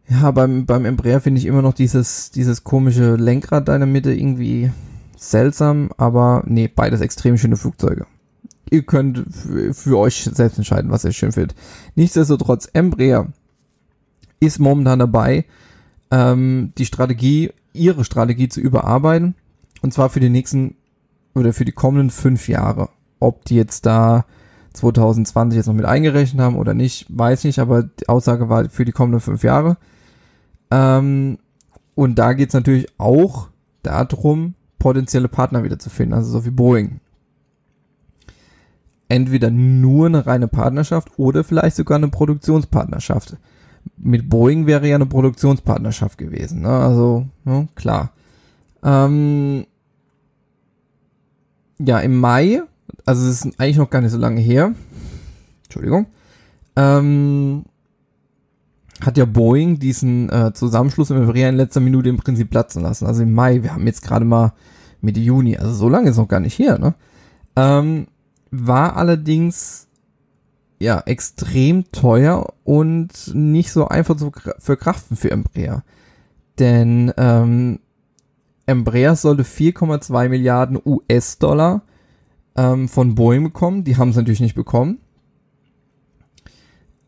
Ja, 0.09 0.31
beim, 0.31 0.65
beim 0.65 0.85
Embraer 0.85 1.19
finde 1.19 1.39
ich 1.39 1.45
immer 1.45 1.61
noch 1.61 1.73
dieses, 1.73 2.31
dieses 2.31 2.63
komische 2.63 3.15
Lenkrad 3.15 3.67
da 3.67 3.75
in 3.75 3.81
der 3.81 3.87
Mitte 3.87 4.13
irgendwie 4.13 4.71
seltsam, 5.17 5.89
aber 5.97 6.43
nee, 6.45 6.67
beides 6.67 7.01
extrem 7.01 7.37
schöne 7.37 7.57
Flugzeuge 7.57 8.05
ihr 8.69 8.83
könnt 8.83 9.23
für 9.73 9.97
euch 9.97 10.29
selbst 10.31 10.57
entscheiden, 10.57 10.91
was 10.91 11.03
ihr 11.03 11.11
schön 11.11 11.31
findet. 11.31 11.55
Nichtsdestotrotz, 11.95 12.69
Embraer 12.73 13.27
ist 14.39 14.59
momentan 14.59 14.99
dabei, 14.99 15.45
ähm, 16.11 16.73
die 16.77 16.85
Strategie, 16.85 17.51
ihre 17.73 18.03
Strategie 18.03 18.49
zu 18.49 18.61
überarbeiten. 18.61 19.35
Und 19.81 19.93
zwar 19.93 20.09
für 20.09 20.19
die 20.19 20.29
nächsten 20.29 20.75
oder 21.35 21.53
für 21.53 21.65
die 21.65 21.71
kommenden 21.71 22.09
fünf 22.09 22.47
Jahre. 22.47 22.89
Ob 23.19 23.45
die 23.45 23.55
jetzt 23.55 23.85
da 23.85 24.25
2020 24.73 25.57
jetzt 25.57 25.67
noch 25.67 25.73
mit 25.73 25.85
eingerechnet 25.85 26.41
haben 26.41 26.55
oder 26.55 26.73
nicht, 26.73 27.05
weiß 27.09 27.43
nicht, 27.43 27.59
aber 27.59 27.83
die 27.83 28.09
Aussage 28.09 28.49
war 28.49 28.69
für 28.69 28.85
die 28.85 28.91
kommenden 28.91 29.21
fünf 29.21 29.43
Jahre. 29.43 29.77
Ähm, 30.71 31.37
und 31.95 32.19
da 32.19 32.33
geht 32.33 32.49
es 32.49 32.53
natürlich 32.53 32.87
auch 32.97 33.49
darum, 33.83 34.55
potenzielle 34.79 35.27
Partner 35.27 35.63
wieder 35.63 35.79
zu 35.79 35.89
finden, 35.89 36.13
also 36.13 36.29
so 36.29 36.45
wie 36.45 36.51
Boeing 36.51 36.99
entweder 39.09 39.49
nur 39.49 40.07
eine 40.07 40.25
reine 40.25 40.47
Partnerschaft 40.47 41.11
oder 41.17 41.43
vielleicht 41.43 41.75
sogar 41.75 41.97
eine 41.97 42.09
Produktionspartnerschaft. 42.09 43.37
Mit 43.97 44.29
Boeing 44.29 44.65
wäre 44.65 44.87
ja 44.87 44.95
eine 44.95 45.05
Produktionspartnerschaft 45.05 46.17
gewesen, 46.17 46.61
ne? 46.61 46.69
also 46.69 47.25
ne, 47.45 47.67
klar. 47.75 48.11
Ähm, 48.83 49.65
ja, 51.79 51.99
im 51.99 52.19
Mai, 52.19 52.61
also 53.05 53.27
es 53.27 53.45
ist 53.45 53.59
eigentlich 53.59 53.77
noch 53.77 53.89
gar 53.89 54.01
nicht 54.01 54.11
so 54.11 54.17
lange 54.17 54.41
her, 54.41 54.73
Entschuldigung, 55.63 56.07
ähm, 56.75 57.63
hat 59.01 59.17
ja 59.17 59.25
Boeing 59.25 59.79
diesen 59.79 60.29
äh, 60.29 60.53
Zusammenschluss 60.53 61.11
im 61.11 61.17
Embraer 61.17 61.49
in 61.49 61.55
letzter 61.55 61.79
Minute 61.79 62.09
im 62.09 62.17
Prinzip 62.17 62.49
platzen 62.49 62.81
lassen. 62.81 63.05
Also 63.05 63.23
im 63.23 63.33
Mai, 63.33 63.63
wir 63.63 63.73
haben 63.73 63.85
jetzt 63.85 64.01
gerade 64.01 64.25
mal 64.25 64.53
Mitte 65.01 65.19
Juni, 65.19 65.57
also 65.57 65.73
so 65.73 65.89
lange 65.89 66.09
ist 66.09 66.17
noch 66.17 66.27
gar 66.27 66.39
nicht 66.39 66.57
her, 66.57 66.79
ne? 66.79 66.95
Ähm, 67.55 68.07
war 68.49 68.95
allerdings 68.95 69.87
ja 70.79 71.01
extrem 71.05 71.91
teuer 71.91 72.53
und 72.63 73.33
nicht 73.33 73.71
so 73.71 73.87
einfach 73.87 74.15
zu 74.15 74.31
verkraften 74.59 75.17
für 75.17 75.31
Embraer. 75.31 75.83
Denn 76.59 77.13
ähm, 77.17 77.79
Embraer 78.65 79.15
sollte 79.15 79.43
4,2 79.43 80.29
Milliarden 80.29 80.79
US-Dollar 80.83 81.83
ähm, 82.55 82.87
von 82.87 83.15
Boeing 83.15 83.43
bekommen. 83.43 83.83
Die 83.83 83.97
haben 83.97 84.09
es 84.09 84.15
natürlich 84.15 84.41
nicht 84.41 84.55
bekommen. 84.55 84.99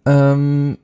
Ähm, 0.05 0.77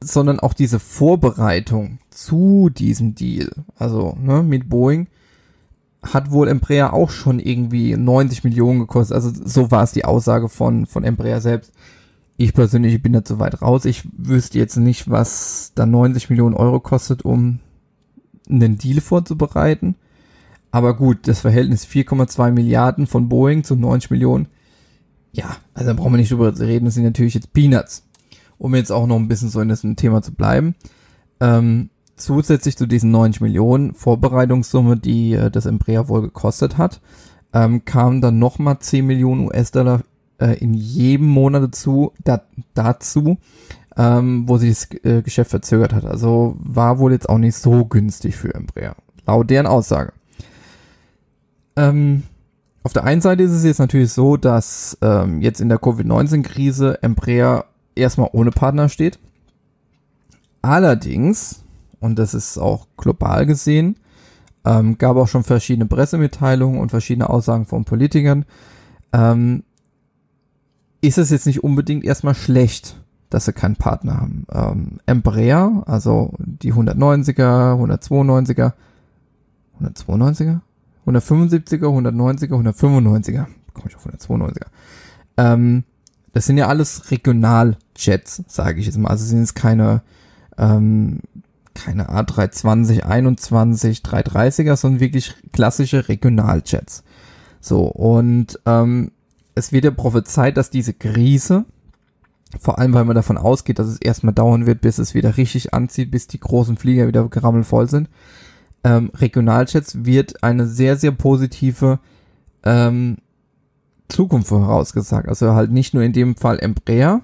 sondern 0.00 0.40
auch 0.40 0.54
diese 0.54 0.78
Vorbereitung 0.78 1.98
zu 2.10 2.70
diesem 2.70 3.14
Deal, 3.14 3.50
also 3.76 4.16
ne, 4.20 4.42
mit 4.42 4.68
Boeing, 4.68 5.08
hat 6.02 6.30
wohl 6.30 6.48
Embraer 6.48 6.92
auch 6.92 7.10
schon 7.10 7.40
irgendwie 7.40 7.96
90 7.96 8.44
Millionen 8.44 8.80
gekostet. 8.80 9.14
Also 9.14 9.32
so 9.44 9.70
war 9.70 9.82
es 9.82 9.92
die 9.92 10.04
Aussage 10.04 10.48
von, 10.48 10.86
von 10.86 11.04
Embraer 11.04 11.40
selbst. 11.40 11.72
Ich 12.36 12.52
persönlich 12.52 13.02
bin 13.02 13.12
da 13.12 13.24
zu 13.24 13.38
weit 13.38 13.62
raus. 13.62 13.84
Ich 13.86 14.06
wüsste 14.16 14.58
jetzt 14.58 14.76
nicht, 14.76 15.10
was 15.10 15.72
da 15.74 15.86
90 15.86 16.30
Millionen 16.30 16.54
Euro 16.54 16.80
kostet, 16.80 17.24
um 17.24 17.60
einen 18.48 18.78
Deal 18.78 19.00
vorzubereiten. 19.00 19.96
Aber 20.70 20.94
gut, 20.94 21.26
das 21.26 21.40
Verhältnis 21.40 21.86
4,2 21.86 22.52
Milliarden 22.52 23.06
von 23.06 23.28
Boeing 23.28 23.64
zu 23.64 23.76
90 23.76 24.10
Millionen. 24.10 24.48
Ja, 25.32 25.56
also 25.74 25.88
da 25.88 25.94
brauchen 25.94 26.12
wir 26.12 26.18
nicht 26.18 26.30
drüber 26.30 26.58
reden. 26.58 26.84
Das 26.84 26.94
sind 26.94 27.04
natürlich 27.04 27.34
jetzt 27.34 27.52
Peanuts. 27.52 28.05
Um 28.58 28.74
jetzt 28.74 28.92
auch 28.92 29.06
noch 29.06 29.16
ein 29.16 29.28
bisschen 29.28 29.48
so 29.48 29.60
in 29.60 29.68
diesem 29.68 29.96
Thema 29.96 30.22
zu 30.22 30.32
bleiben. 30.32 30.74
Ähm, 31.40 31.90
zusätzlich 32.16 32.76
zu 32.76 32.86
diesen 32.86 33.10
90 33.10 33.40
Millionen 33.42 33.94
Vorbereitungssumme, 33.94 34.96
die 34.96 35.34
äh, 35.34 35.50
das 35.50 35.66
Embraer 35.66 36.08
wohl 36.08 36.22
gekostet 36.22 36.78
hat, 36.78 37.00
ähm, 37.52 37.84
kamen 37.84 38.20
dann 38.20 38.38
nochmal 38.38 38.78
10 38.78 39.06
Millionen 39.06 39.46
US-Dollar 39.46 40.02
äh, 40.38 40.58
in 40.58 40.74
jedem 40.74 41.26
Monat 41.26 41.62
dazu, 41.62 42.12
da, 42.24 42.42
dazu 42.74 43.38
ähm, 43.96 44.44
wo 44.46 44.58
sich 44.58 44.70
das 44.70 45.04
äh, 45.04 45.22
Geschäft 45.22 45.50
verzögert 45.50 45.92
hat. 45.92 46.04
Also 46.04 46.56
war 46.58 46.98
wohl 46.98 47.12
jetzt 47.12 47.28
auch 47.28 47.38
nicht 47.38 47.56
so 47.56 47.84
günstig 47.84 48.36
für 48.36 48.54
Embraer, 48.54 48.94
laut 49.26 49.50
deren 49.50 49.66
Aussage. 49.66 50.12
Ähm, 51.76 52.22
auf 52.82 52.92
der 52.92 53.04
einen 53.04 53.20
Seite 53.20 53.42
ist 53.42 53.52
es 53.52 53.64
jetzt 53.64 53.78
natürlich 53.78 54.12
so, 54.12 54.36
dass 54.36 54.96
ähm, 55.02 55.40
jetzt 55.40 55.60
in 55.60 55.68
der 55.68 55.78
Covid-19-Krise 55.78 57.02
Embraer 57.02 57.64
erstmal 57.96 58.30
ohne 58.32 58.50
Partner 58.50 58.88
steht. 58.88 59.18
Allerdings 60.62 61.64
und 62.00 62.18
das 62.18 62.34
ist 62.34 62.58
auch 62.58 62.86
global 62.96 63.46
gesehen. 63.46 63.96
Ähm, 64.64 64.98
gab 64.98 65.16
auch 65.16 65.28
schon 65.28 65.44
verschiedene 65.44 65.86
Pressemitteilungen 65.86 66.80
und 66.80 66.90
verschiedene 66.90 67.28
Aussagen 67.28 67.66
von 67.66 67.84
Politikern. 67.84 68.44
Ähm, 69.12 69.62
ist 71.00 71.18
es 71.18 71.30
jetzt 71.30 71.46
nicht 71.46 71.62
unbedingt 71.62 72.04
erstmal 72.04 72.34
schlecht, 72.34 73.00
dass 73.30 73.44
sie 73.44 73.52
keinen 73.52 73.76
Partner 73.76 74.20
haben. 74.20 74.46
Ähm, 74.50 74.98
Embraer, 75.06 75.84
also 75.86 76.32
die 76.38 76.72
190er, 76.72 77.74
192er, 77.74 78.72
192er, 79.80 80.60
175er, 81.06 81.86
190er, 81.86 82.52
195er, 82.52 83.46
komme 83.72 83.88
ich 83.88 83.96
auf 83.96 84.06
192er. 84.06 84.66
Ähm, 85.36 85.84
das 86.36 86.44
sind 86.44 86.58
ja 86.58 86.68
alles 86.68 87.10
Regionaljets, 87.10 88.42
sage 88.46 88.78
ich 88.78 88.84
jetzt 88.84 88.98
mal. 88.98 89.08
Also 89.08 89.24
sind 89.24 89.40
es 89.40 89.54
keine 89.54 90.02
ähm, 90.58 91.20
keine 91.72 92.10
A320, 92.10 93.04
21, 93.04 94.00
330er, 94.00 94.76
sondern 94.76 95.00
wirklich 95.00 95.34
klassische 95.52 96.10
Regionaljets. 96.10 97.04
So, 97.62 97.84
und 97.86 98.60
ähm, 98.66 99.12
es 99.54 99.72
wird 99.72 99.86
ja 99.86 99.90
prophezeit, 99.90 100.58
dass 100.58 100.68
diese 100.68 100.92
Krise 100.92 101.64
Vor 102.60 102.78
allem, 102.78 102.92
weil 102.92 103.06
man 103.06 103.16
davon 103.16 103.38
ausgeht, 103.38 103.78
dass 103.78 103.88
es 103.88 103.98
erstmal 103.98 104.34
dauern 104.34 104.66
wird, 104.66 104.82
bis 104.82 104.98
es 104.98 105.14
wieder 105.14 105.38
richtig 105.38 105.72
anzieht, 105.72 106.10
bis 106.10 106.26
die 106.26 106.40
großen 106.40 106.76
Flieger 106.76 107.08
wieder 107.08 107.26
gerammelvoll 107.30 107.88
sind. 107.88 108.10
Ähm, 108.84 109.10
Regionaljets 109.14 110.04
wird 110.04 110.42
eine 110.42 110.66
sehr, 110.66 110.98
sehr 110.98 111.12
positive 111.12 111.98
ähm, 112.62 113.16
Zukunft 114.08 114.48
vorausgesagt. 114.48 115.28
Also 115.28 115.52
halt 115.54 115.70
nicht 115.70 115.94
nur 115.94 116.02
in 116.02 116.12
dem 116.12 116.36
Fall 116.36 116.58
Embraer, 116.58 117.22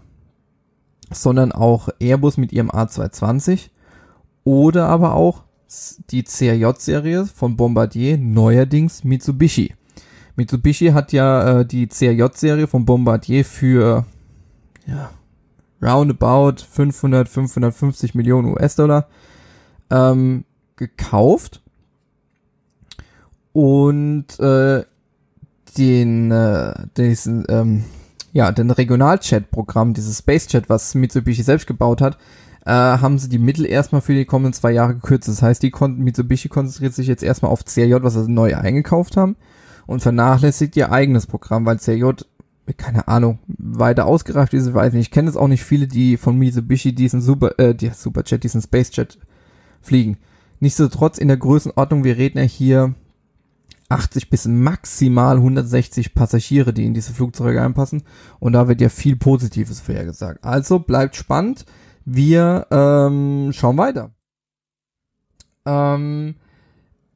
sondern 1.10 1.52
auch 1.52 1.88
Airbus 2.00 2.36
mit 2.36 2.52
ihrem 2.52 2.70
A220 2.70 3.70
oder 4.44 4.88
aber 4.88 5.14
auch 5.14 5.44
die 6.10 6.24
CRJ-Serie 6.24 7.26
von 7.26 7.56
Bombardier, 7.56 8.18
neuerdings 8.18 9.04
Mitsubishi. 9.04 9.74
Mitsubishi 10.36 10.88
hat 10.88 11.12
ja 11.12 11.60
äh, 11.60 11.66
die 11.66 11.86
CRJ-Serie 11.86 12.66
von 12.66 12.84
Bombardier 12.84 13.44
für 13.44 14.04
ja, 14.86 15.10
roundabout 15.80 16.62
500, 16.70 17.28
550 17.28 18.14
Millionen 18.14 18.52
US-Dollar 18.52 19.08
ähm, 19.90 20.44
gekauft 20.76 21.62
und 23.52 24.38
äh, 24.40 24.84
den, 25.74 26.30
äh, 26.30 26.74
diesen, 26.96 27.44
ähm, 27.48 27.84
ja, 28.32 28.50
den 28.52 28.70
Regionalchat-Programm, 28.70 29.94
dieses 29.94 30.18
Space 30.18 30.46
Chat, 30.46 30.68
was 30.68 30.94
Mitsubishi 30.94 31.42
selbst 31.42 31.66
gebaut 31.66 32.00
hat, 32.00 32.16
äh, 32.64 32.70
haben 32.70 33.18
sie 33.18 33.28
die 33.28 33.38
Mittel 33.38 33.66
erstmal 33.66 34.00
für 34.00 34.14
die 34.14 34.24
kommenden 34.24 34.52
zwei 34.52 34.72
Jahre 34.72 34.94
gekürzt. 34.94 35.28
Das 35.28 35.42
heißt, 35.42 35.62
die 35.62 35.70
konnten, 35.70 36.02
Mitsubishi 36.02 36.48
konzentriert 36.48 36.94
sich 36.94 37.06
jetzt 37.06 37.22
erstmal 37.22 37.50
auf 37.50 37.64
CRJ, 37.64 37.96
was 38.02 38.14
sie 38.14 38.30
neu 38.30 38.56
eingekauft 38.56 39.16
haben, 39.16 39.36
und 39.86 40.00
vernachlässigt 40.00 40.76
ihr 40.76 40.92
eigenes 40.92 41.26
Programm, 41.26 41.66
weil 41.66 41.78
CRJ, 41.78 42.22
keine 42.76 43.08
Ahnung, 43.08 43.40
weiter 43.48 44.06
ausgereift 44.06 44.54
ist, 44.54 44.68
ich 44.68 44.74
weiß 44.74 44.92
nicht. 44.92 45.08
Ich 45.08 45.10
kenne 45.10 45.28
es 45.28 45.36
auch 45.36 45.48
nicht 45.48 45.64
viele, 45.64 45.88
die 45.88 46.16
von 46.16 46.38
Mitsubishi 46.38 46.94
diesen 46.94 47.20
Super, 47.20 47.58
äh, 47.58 47.74
die 47.74 47.90
Superjet, 47.90 48.44
diesen 48.44 48.62
Space 48.62 48.90
Jet 48.94 49.18
fliegen. 49.80 50.16
Nichtsdestotrotz 50.60 51.18
in 51.18 51.26
der 51.26 51.36
Größenordnung, 51.38 52.04
wir 52.04 52.16
reden 52.16 52.38
ja 52.38 52.44
hier 52.44 52.94
80 53.92 54.30
bis 54.30 54.46
maximal 54.46 55.36
160 55.36 56.14
Passagiere, 56.14 56.72
die 56.72 56.86
in 56.86 56.94
diese 56.94 57.12
Flugzeuge 57.12 57.62
einpassen. 57.62 58.02
Und 58.40 58.54
da 58.54 58.68
wird 58.68 58.80
ja 58.80 58.88
viel 58.88 59.16
Positives 59.16 59.80
vorhergesagt. 59.80 60.44
Also 60.44 60.78
bleibt 60.78 61.16
spannend. 61.16 61.66
Wir 62.04 62.66
ähm, 62.70 63.50
schauen 63.52 63.76
weiter. 63.78 64.10
Ähm, 65.64 66.34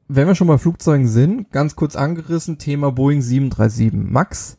wenn 0.07 0.27
wir 0.27 0.35
schon 0.35 0.47
bei 0.47 0.57
Flugzeugen 0.57 1.07
sind, 1.07 1.51
ganz 1.51 1.75
kurz 1.75 1.95
angerissen, 1.95 2.57
Thema 2.57 2.91
Boeing 2.91 3.21
737 3.21 3.91
MAX. 3.93 4.57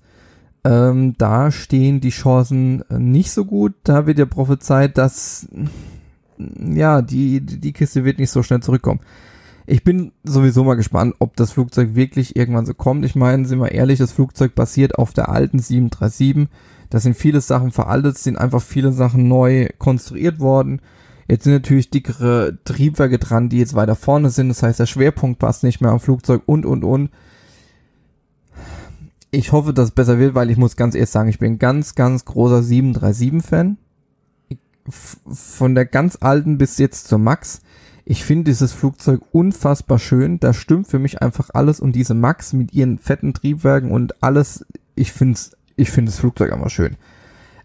Ähm, 0.64 1.14
da 1.16 1.50
stehen 1.50 2.00
die 2.00 2.10
Chancen 2.10 2.84
nicht 2.90 3.30
so 3.30 3.44
gut. 3.44 3.74
Da 3.84 4.06
wird 4.06 4.18
ja 4.18 4.26
prophezeit, 4.26 4.98
dass 4.98 5.48
ja, 6.36 7.00
die, 7.00 7.40
die 7.40 7.72
Kiste 7.72 8.04
wird 8.04 8.18
nicht 8.18 8.30
so 8.30 8.42
schnell 8.42 8.60
zurückkommen. 8.60 9.00
Ich 9.70 9.84
bin 9.84 10.12
sowieso 10.24 10.64
mal 10.64 10.76
gespannt, 10.76 11.16
ob 11.18 11.36
das 11.36 11.52
Flugzeug 11.52 11.94
wirklich 11.94 12.36
irgendwann 12.36 12.64
so 12.64 12.72
kommt. 12.72 13.04
Ich 13.04 13.14
meine, 13.14 13.46
sind 13.46 13.60
wir 13.60 13.70
ehrlich, 13.70 13.98
das 13.98 14.12
Flugzeug 14.12 14.54
basiert 14.54 14.96
auf 14.96 15.12
der 15.12 15.28
alten 15.28 15.58
737. 15.58 16.48
Da 16.88 17.00
sind 17.00 17.14
viele 17.14 17.42
Sachen 17.42 17.70
veraltet, 17.70 18.16
sind 18.16 18.38
einfach 18.38 18.62
viele 18.62 18.92
Sachen 18.92 19.28
neu 19.28 19.68
konstruiert 19.76 20.40
worden. 20.40 20.80
Jetzt 21.28 21.44
sind 21.44 21.52
natürlich 21.52 21.90
dickere 21.90 22.56
Triebwerke 22.64 23.18
dran, 23.18 23.50
die 23.50 23.58
jetzt 23.58 23.74
weiter 23.74 23.94
vorne 23.94 24.30
sind. 24.30 24.48
Das 24.48 24.62
heißt, 24.62 24.80
der 24.80 24.86
Schwerpunkt 24.86 25.38
passt 25.38 25.64
nicht 25.64 25.82
mehr 25.82 25.90
am 25.90 26.00
Flugzeug 26.00 26.44
und, 26.46 26.64
und, 26.64 26.82
und. 26.82 27.10
Ich 29.30 29.52
hoffe, 29.52 29.74
dass 29.74 29.88
es 29.88 29.94
besser 29.94 30.18
wird, 30.18 30.34
weil 30.34 30.48
ich 30.48 30.56
muss 30.56 30.76
ganz 30.76 30.94
ehrlich 30.94 31.10
sagen, 31.10 31.28
ich 31.28 31.40
bin 31.40 31.52
ein 31.52 31.58
ganz, 31.58 31.94
ganz 31.94 32.24
großer 32.24 32.60
737-Fan. 32.60 33.76
Von 34.88 35.74
der 35.74 35.84
ganz 35.84 36.16
alten 36.22 36.56
bis 36.56 36.78
jetzt 36.78 37.06
zur 37.06 37.18
Max 37.18 37.60
ich 38.10 38.24
finde 38.24 38.44
dieses 38.44 38.72
Flugzeug 38.72 39.20
unfassbar 39.32 39.98
schön. 39.98 40.40
Da 40.40 40.54
stimmt 40.54 40.88
für 40.88 40.98
mich 40.98 41.20
einfach 41.20 41.50
alles 41.52 41.78
und 41.78 41.92
diese 41.92 42.14
Max 42.14 42.54
mit 42.54 42.72
ihren 42.72 42.98
fetten 42.98 43.34
Triebwerken 43.34 43.90
und 43.90 44.22
alles. 44.22 44.64
Ich 44.94 45.12
finde 45.12 45.38
ich 45.76 45.90
finde 45.90 46.10
das 46.10 46.18
Flugzeug 46.18 46.50
einfach 46.50 46.70
schön. 46.70 46.96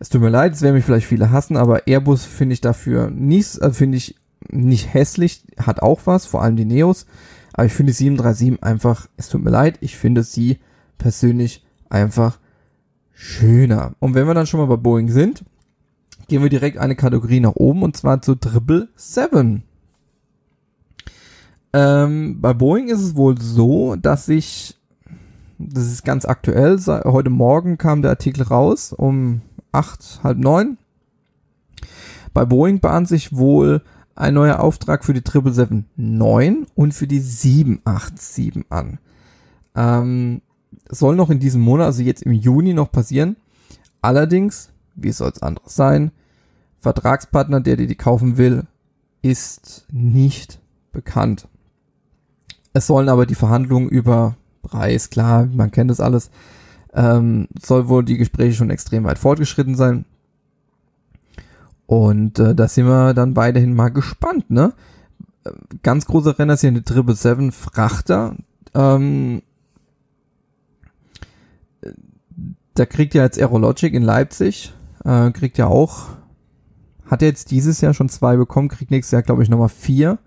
Es 0.02 0.10
tut 0.10 0.20
mir 0.20 0.30
leid, 0.30 0.52
es 0.52 0.62
werden 0.62 0.76
mich 0.76 0.84
vielleicht 0.84 1.08
viele 1.08 1.32
hassen, 1.32 1.56
aber 1.56 1.88
Airbus 1.88 2.26
finde 2.26 2.52
ich 2.52 2.60
dafür 2.60 3.10
nicht, 3.10 3.62
also 3.62 3.74
finde 3.74 3.96
ich 3.98 4.18
nicht 4.50 4.94
hässlich, 4.94 5.46
hat 5.58 5.82
auch 5.82 6.02
was, 6.04 6.26
vor 6.26 6.42
allem 6.42 6.58
die 6.58 6.66
Neos. 6.66 7.06
Aber 7.54 7.66
ich 7.66 7.72
finde 7.72 7.94
die 7.94 7.98
737 7.98 8.62
einfach, 8.62 9.08
es 9.16 9.30
tut 9.30 9.46
mir 9.46 9.50
leid, 9.50 9.78
ich 9.80 9.96
finde 9.96 10.24
sie 10.24 10.60
persönlich 10.98 11.66
einfach 11.90 12.38
schöner. 13.14 13.94
Und 14.00 14.14
wenn 14.14 14.28
wir 14.28 14.34
dann 14.34 14.48
schon 14.48 14.60
mal 14.60 14.68
bei 14.68 14.76
Boeing 14.76 15.08
sind, 15.08 15.46
gehen 16.28 16.44
wir 16.44 16.50
direkt 16.50 16.80
eine 16.80 16.98
Kategorie 16.98 17.40
nach 17.40 17.56
oben 17.56 17.82
und 17.82 17.96
zwar 17.96 18.22
zu 18.22 18.36
Triple 18.36 18.90
Seven. 18.98 19.64
Ähm, 21.74 22.40
bei 22.40 22.54
Boeing 22.54 22.88
ist 22.88 23.02
es 23.02 23.16
wohl 23.16 23.40
so, 23.40 23.96
dass 23.96 24.28
sich, 24.28 24.78
das 25.58 25.86
ist 25.86 26.06
ganz 26.06 26.26
aktuell, 26.26 26.80
heute 27.06 27.32
Morgen 27.32 27.78
kam 27.78 28.02
der 28.02 28.12
Artikel 28.12 28.44
raus 28.44 28.94
um 28.94 29.42
acht, 29.72 30.22
halb 30.24 30.38
neun. 30.38 30.78
Bei 32.34 32.46
Boeing 32.46 32.80
bahnt 32.80 33.08
sich 33.08 33.36
wohl 33.36 33.82
ein 34.16 34.36
neuer 34.36 34.60
Auftrag 34.60 35.04
für 35.04 35.14
die 35.14 35.22
777-9 35.22 36.68
und 36.76 36.94
für 36.94 37.08
die 37.08 37.20
787 37.20 38.66
an. 38.70 39.00
Ähm, 39.76 40.42
soll 40.90 41.16
noch 41.16 41.32
in 41.32 41.40
diesem 41.40 41.62
Monat, 41.62 41.88
also 41.88 42.04
jetzt 42.04 42.24
im 42.24 42.34
Juni 42.34 42.74
noch 42.74 42.92
passieren. 42.92 43.36
Allerdings, 44.02 44.70
wie 44.96 45.12
soll 45.12 45.32
es 45.32 45.42
anderes 45.42 45.76
sein, 45.76 46.12
Vertragspartner, 46.80 47.62
der 47.62 47.78
dir 47.78 47.88
die 47.88 47.96
kaufen 47.96 48.38
will, 48.38 48.66
ist 49.22 49.88
nicht 49.92 50.60
bekannt. 50.92 51.48
Es 52.74 52.88
sollen 52.88 53.10
aber 53.10 53.26
die 53.26 53.36
Verhandlungen 53.36 53.88
über 53.88 54.36
Preis, 54.64 55.10
klar, 55.10 55.48
man 55.54 55.72
kennt 55.72 55.92
das 55.92 56.00
alles, 56.00 56.32
ähm, 56.94 57.48
soll 57.62 57.88
wohl 57.88 58.04
die 58.04 58.18
Gespräche 58.18 58.56
schon 58.56 58.70
extrem 58.70 59.04
weit 59.04 59.20
fortgeschritten 59.20 59.76
sein. 59.76 60.06
Und 61.86 62.40
äh, 62.40 62.56
da 62.56 62.68
sind 62.68 62.88
wir 62.88 63.14
dann 63.14 63.36
weiterhin 63.36 63.76
mal 63.76 63.90
gespannt, 63.90 64.50
ne? 64.50 64.74
Ganz 65.84 66.06
großer 66.06 66.40
Renner 66.40 66.54
ist 66.54 66.62
hier 66.62 66.70
eine 66.70 66.84
777 66.86 67.54
Frachter. 67.54 68.36
Ähm, 68.74 69.42
da 72.74 72.86
kriegt 72.86 73.14
ja 73.14 73.24
jetzt 73.24 73.38
Aerologic 73.38 73.94
in 73.94 74.04
Leipzig, 74.04 74.74
äh, 75.04 75.32
kriegt 75.32 75.58
ja 75.58 75.68
auch, 75.68 76.08
hat 77.06 77.22
er 77.22 77.28
jetzt 77.28 77.52
dieses 77.52 77.82
Jahr 77.82 77.94
schon 77.94 78.10
zwei 78.10 78.38
bekommen, 78.38 78.70
kriegt 78.70 78.90
nächstes 78.90 79.12
Jahr, 79.12 79.22
glaube 79.22 79.44
ich, 79.44 79.50
nochmal 79.50 79.70
vier. 79.70 80.18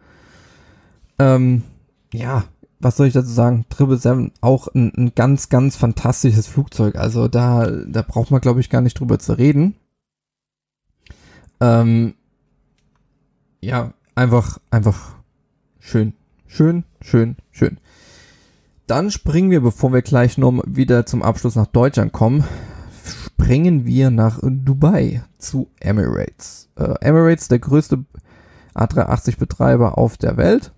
Ähm, 1.19 1.63
ja, 2.13 2.45
was 2.79 2.97
soll 2.97 3.07
ich 3.07 3.15
dazu 3.15 3.31
sagen? 3.31 3.65
Triple 3.69 3.97
Seven, 3.97 4.33
auch 4.41 4.69
ein, 4.69 4.93
ein 4.97 5.15
ganz, 5.15 5.49
ganz 5.49 5.77
fantastisches 5.77 6.47
Flugzeug. 6.47 6.97
Also 6.97 7.29
da, 7.29 7.71
da 7.71 8.03
braucht 8.03 8.31
man, 8.31 8.41
glaube 8.41 8.61
ich, 8.61 8.71
gar 8.71 8.81
nicht 8.81 8.99
drüber 9.01 9.19
zu 9.19 9.33
reden. 9.33 9.77
Ähm, 11.61 12.15
ja, 13.63 13.95
einfach, 14.15 14.59
einfach 14.71 15.17
schön. 15.79 16.13
Schön, 16.47 16.85
schön, 17.01 17.37
schön. 17.51 17.79
Dann 18.87 19.11
springen 19.11 19.51
wir, 19.51 19.61
bevor 19.61 19.93
wir 19.93 20.03
gleich 20.03 20.39
noch 20.39 20.63
wieder 20.67 21.07
zum 21.07 21.23
Abschluss 21.23 21.57
nach 21.57 21.67
Deutschland 21.67 22.13
kommen, 22.13 22.45
springen 23.25 23.85
wir 23.85 24.11
nach 24.11 24.39
Dubai 24.43 25.25
zu 25.39 25.71
Emirates. 25.81 26.71
Äh, 26.77 26.95
Emirates, 27.01 27.49
der 27.49 27.59
größte 27.59 28.05
A380-Betreiber 28.75 29.99
auf 29.99 30.17
der 30.19 30.37
Welt 30.37 30.73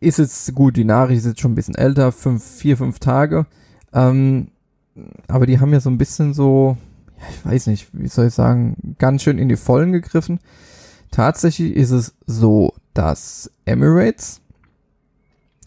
ist 0.00 0.18
jetzt 0.18 0.54
gut, 0.54 0.76
die 0.76 0.84
Nachricht 0.84 1.20
ist 1.20 1.26
jetzt 1.26 1.40
schon 1.40 1.52
ein 1.52 1.56
bisschen 1.56 1.74
älter, 1.74 2.12
fünf, 2.12 2.44
vier, 2.44 2.76
fünf 2.76 2.98
Tage. 2.98 3.46
Ähm, 3.92 4.48
aber 5.28 5.46
die 5.46 5.60
haben 5.60 5.72
ja 5.72 5.80
so 5.80 5.90
ein 5.90 5.98
bisschen 5.98 6.34
so, 6.34 6.76
ich 7.30 7.44
weiß 7.44 7.66
nicht, 7.68 7.88
wie 7.92 8.08
soll 8.08 8.26
ich 8.26 8.34
sagen, 8.34 8.94
ganz 8.98 9.22
schön 9.22 9.38
in 9.38 9.48
die 9.48 9.56
Vollen 9.56 9.92
gegriffen. 9.92 10.40
Tatsächlich 11.10 11.74
ist 11.74 11.90
es 11.90 12.14
so, 12.26 12.74
dass 12.94 13.50
Emirates 13.64 14.40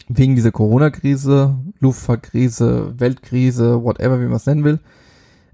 wegen 0.08 0.36
dieser 0.36 0.52
Corona-Krise, 0.52 1.56
Luftfahrtkrise, 1.80 2.94
Weltkrise, 2.98 3.82
whatever, 3.82 4.20
wie 4.20 4.26
man 4.26 4.36
es 4.36 4.46
nennen 4.46 4.64
will, 4.64 4.80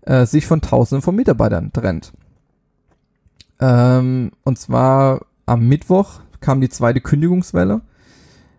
äh, 0.03 0.27
sich 0.27 0.47
von 0.47 0.61
Tausenden 0.61 1.03
von 1.03 1.15
Mitarbeitern 1.15 1.73
trennt. 1.73 2.13
Ähm, 3.61 4.33
und 4.45 4.59
zwar 4.59 5.27
am 5.47 5.69
Mittwoch 5.69 6.21
kam 6.41 6.61
die 6.61 6.69
zweite 6.69 7.01
Kündigungswelle. 7.01 7.81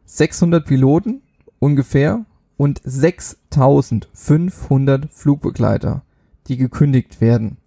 600 0.05 0.65
Piloten 0.65 1.21
ungefähr 1.59 2.25
und 2.57 2.81
6500 2.83 5.11
Flugbegleiter, 5.11 6.01
die 6.47 6.57
gekündigt 6.57 7.21
werden. 7.21 7.57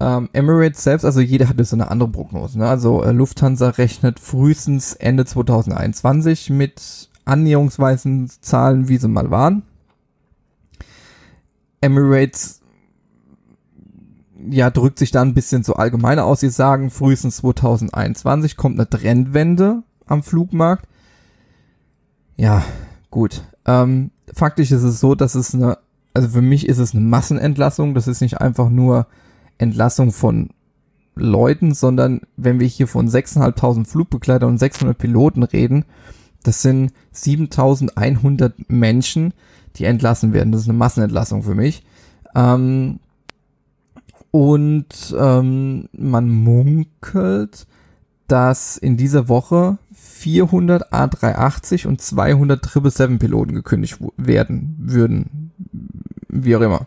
Ähm, 0.00 0.30
Emirates 0.32 0.82
selbst, 0.82 1.04
also 1.04 1.20
jeder 1.20 1.48
hatte 1.48 1.64
so 1.64 1.76
eine 1.76 1.90
andere 1.90 2.08
Prognose. 2.08 2.58
Ne? 2.58 2.66
Also 2.66 3.04
äh, 3.04 3.12
Lufthansa 3.12 3.68
rechnet 3.70 4.18
frühestens 4.18 4.94
Ende 4.94 5.26
2021 5.26 6.50
mit 6.50 7.10
annäherungsweisen 7.26 8.30
Zahlen, 8.40 8.88
wie 8.88 8.96
sie 8.96 9.08
mal 9.08 9.30
waren. 9.30 9.62
Emirates 11.80 12.59
ja, 14.48 14.70
drückt 14.70 14.98
sich 14.98 15.10
dann 15.10 15.28
ein 15.28 15.34
bisschen 15.34 15.62
so 15.62 15.74
allgemeiner 15.74 16.24
aus. 16.24 16.40
Sie 16.40 16.50
sagen, 16.50 16.90
frühestens 16.90 17.36
2021 17.38 18.56
kommt 18.56 18.78
eine 18.78 18.88
Trendwende 18.88 19.82
am 20.06 20.22
Flugmarkt. 20.22 20.86
Ja, 22.36 22.64
gut. 23.10 23.42
Ähm, 23.66 24.10
faktisch 24.32 24.70
ist 24.72 24.82
es 24.82 25.00
so, 25.00 25.14
dass 25.14 25.34
es 25.34 25.54
eine, 25.54 25.78
also 26.14 26.28
für 26.28 26.42
mich 26.42 26.68
ist 26.68 26.78
es 26.78 26.94
eine 26.94 27.04
Massenentlassung. 27.04 27.94
Das 27.94 28.08
ist 28.08 28.20
nicht 28.20 28.40
einfach 28.40 28.70
nur 28.70 29.06
Entlassung 29.58 30.12
von 30.12 30.50
Leuten, 31.14 31.74
sondern 31.74 32.22
wenn 32.36 32.60
wir 32.60 32.66
hier 32.66 32.86
von 32.86 33.08
6.500 33.08 33.86
Flugbegleitern 33.86 34.48
und 34.48 34.58
600 34.58 34.96
Piloten 34.96 35.42
reden, 35.42 35.84
das 36.42 36.62
sind 36.62 36.92
7.100 37.14 38.52
Menschen, 38.68 39.34
die 39.76 39.84
entlassen 39.84 40.32
werden. 40.32 40.52
Das 40.52 40.62
ist 40.62 40.68
eine 40.68 40.78
Massenentlassung 40.78 41.42
für 41.42 41.54
mich. 41.54 41.84
Ähm, 42.34 43.00
und 44.30 45.14
ähm, 45.18 45.88
man 45.92 46.28
munkelt, 46.28 47.66
dass 48.28 48.76
in 48.76 48.96
dieser 48.96 49.28
Woche 49.28 49.78
400 49.92 50.92
A380 50.92 51.88
und 51.88 52.00
200 52.00 52.64
777 52.64 53.18
Piloten 53.18 53.54
gekündigt 53.54 53.98
werden 54.16 54.76
würden. 54.78 55.50
Wie 56.28 56.54
auch 56.54 56.60
immer. 56.60 56.86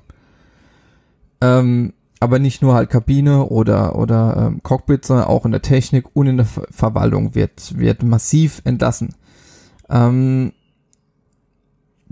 Ähm, 1.42 1.94
aber 2.22 2.40
nicht 2.40 2.62
nur 2.62 2.76
halt 2.76 2.90
Kabine 2.90 3.48
oder, 3.48 3.98
oder 3.98 4.48
ähm, 4.48 4.64
Cockpit, 4.64 5.04
sondern 5.04 5.26
auch 5.26 5.44
in 5.44 5.52
der 5.52 5.62
Technik 5.62 6.06
und 6.14 6.28
in 6.28 6.38
der 6.38 6.46
Ver 6.46 6.66
Verwaltung 6.72 7.36
wird, 7.36 7.78
wird 7.78 8.04
massiv 8.04 8.62
entlassen. 8.64 9.14
Ähm, 9.90 10.54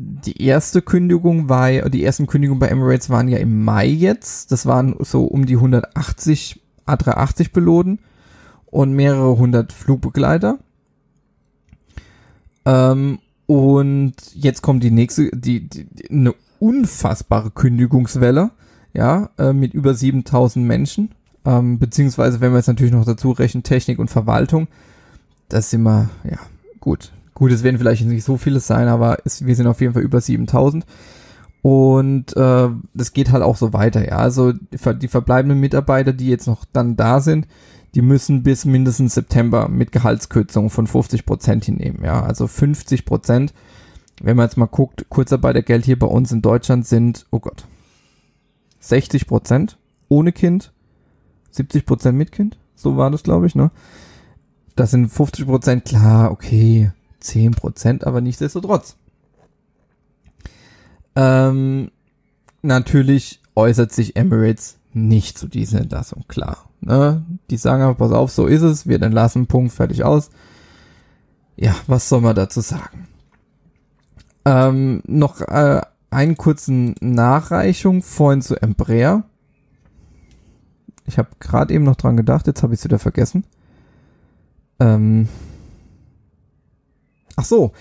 die 0.01 0.43
erste 0.43 0.81
Kündigung 0.81 1.47
war, 1.49 1.69
die 1.89 2.03
ersten 2.03 2.27
Kündigungen 2.27 2.59
bei 2.59 2.67
Emirates 2.67 3.09
waren 3.09 3.27
ja 3.27 3.37
im 3.37 3.63
Mai 3.63 3.87
jetzt. 3.87 4.51
Das 4.51 4.65
waren 4.65 4.95
so 4.99 5.25
um 5.25 5.45
die 5.45 5.55
180 5.55 6.61
A380 6.87 7.51
Piloten 7.51 7.99
und 8.65 8.93
mehrere 8.93 9.37
hundert 9.37 9.71
Flugbegleiter. 9.73 10.59
Ähm, 12.65 13.19
und 13.45 14.13
jetzt 14.33 14.61
kommt 14.61 14.83
die 14.83 14.91
nächste, 14.91 15.29
die, 15.31 15.67
die, 15.67 15.85
die 15.85 16.09
eine 16.09 16.33
unfassbare 16.59 17.51
Kündigungswelle, 17.51 18.51
ja, 18.93 19.29
äh, 19.37 19.53
mit 19.53 19.73
über 19.73 19.93
7000 19.93 20.65
Menschen. 20.65 21.11
Ähm, 21.43 21.79
beziehungsweise, 21.79 22.39
wenn 22.39 22.51
wir 22.51 22.57
jetzt 22.57 22.67
natürlich 22.67 22.93
noch 22.93 23.05
dazu 23.05 23.31
rechnen, 23.31 23.63
Technik 23.63 23.99
und 23.99 24.09
Verwaltung, 24.09 24.67
das 25.49 25.69
sind 25.69 25.83
wir, 25.83 26.09
ja, 26.23 26.37
gut. 26.79 27.11
Gut, 27.41 27.51
es 27.51 27.63
werden 27.63 27.79
vielleicht 27.79 28.05
nicht 28.05 28.23
so 28.23 28.37
viele 28.37 28.59
sein, 28.59 28.87
aber 28.87 29.17
es, 29.25 29.43
wir 29.43 29.55
sind 29.55 29.65
auf 29.65 29.81
jeden 29.81 29.93
Fall 29.93 30.03
über 30.03 30.21
7000. 30.21 30.85
Und 31.63 32.37
äh, 32.37 32.69
das 32.93 33.13
geht 33.13 33.31
halt 33.31 33.41
auch 33.41 33.57
so 33.57 33.73
weiter, 33.73 34.07
ja. 34.07 34.17
Also 34.17 34.53
die, 34.53 35.07
verbleibenden 35.07 35.59
Mitarbeiter, 35.59 36.13
die 36.13 36.27
jetzt 36.27 36.45
noch 36.45 36.65
dann 36.71 36.97
da 36.97 37.19
sind, 37.19 37.47
die 37.95 38.03
müssen 38.03 38.43
bis 38.43 38.65
mindestens 38.65 39.15
September 39.15 39.69
mit 39.69 39.91
Gehaltskürzungen 39.91 40.69
von 40.69 40.85
50 40.85 41.25
Prozent 41.25 41.65
hinnehmen, 41.65 42.03
ja. 42.03 42.21
Also 42.21 42.45
50 42.45 43.05
Prozent. 43.05 43.55
Wenn 44.21 44.37
man 44.37 44.45
jetzt 44.45 44.57
mal 44.57 44.67
guckt, 44.67 45.07
Kurzarbeitergeld 45.09 45.83
hier 45.83 45.97
bei 45.97 46.05
uns 46.05 46.31
in 46.31 46.43
Deutschland 46.43 46.85
sind, 46.85 47.25
oh 47.31 47.39
Gott, 47.39 47.65
60 48.81 49.25
Prozent 49.25 49.79
ohne 50.09 50.31
Kind, 50.31 50.73
70 51.49 51.87
Prozent 51.87 52.19
mit 52.19 52.31
Kind. 52.31 52.59
So 52.75 52.97
war 52.97 53.09
das, 53.09 53.23
glaube 53.23 53.47
ich, 53.47 53.55
ne? 53.55 53.71
Das 54.75 54.91
sind 54.91 55.09
50 55.09 55.47
Prozent, 55.47 55.85
klar, 55.85 56.29
okay, 56.29 56.91
10 57.21 57.51
Prozent, 57.51 58.05
aber 58.05 58.21
nichtsdestotrotz. 58.21 58.97
Ähm, 61.15 61.91
natürlich 62.61 63.41
äußert 63.55 63.91
sich 63.91 64.15
Emirates 64.15 64.77
nicht 64.93 65.37
zu 65.37 65.47
dieser 65.47 65.79
Entlassung, 65.79 66.25
klar. 66.27 66.69
Ne? 66.81 67.23
Die 67.49 67.57
sagen 67.57 67.83
aber, 67.83 67.95
pass 67.95 68.11
auf, 68.11 68.31
so 68.31 68.47
ist 68.47 68.61
es, 68.61 68.87
wird 68.87 69.03
entlassen, 69.03 69.47
Punkt, 69.47 69.71
fertig 69.71 70.03
aus. 70.03 70.29
Ja, 71.55 71.75
was 71.87 72.09
soll 72.09 72.21
man 72.21 72.35
dazu 72.35 72.61
sagen? 72.61 73.07
Ähm, 74.45 75.01
noch 75.05 75.41
äh, 75.41 75.81
einen 76.09 76.35
kurzen 76.35 76.95
Nachreichung 76.99 78.01
vorhin 78.01 78.41
zu 78.41 78.61
Embraer. 78.61 79.23
Ich 81.05 81.17
habe 81.17 81.29
gerade 81.39 81.73
eben 81.73 81.83
noch 81.83 81.95
dran 81.95 82.17
gedacht, 82.17 82.47
jetzt 82.47 82.63
habe 82.63 82.73
ich 82.73 82.79
es 82.79 82.83
wieder 82.83 82.99
vergessen. 82.99 83.43
Ähm, 84.79 85.29
ach 87.41 87.45
so, 87.45 87.71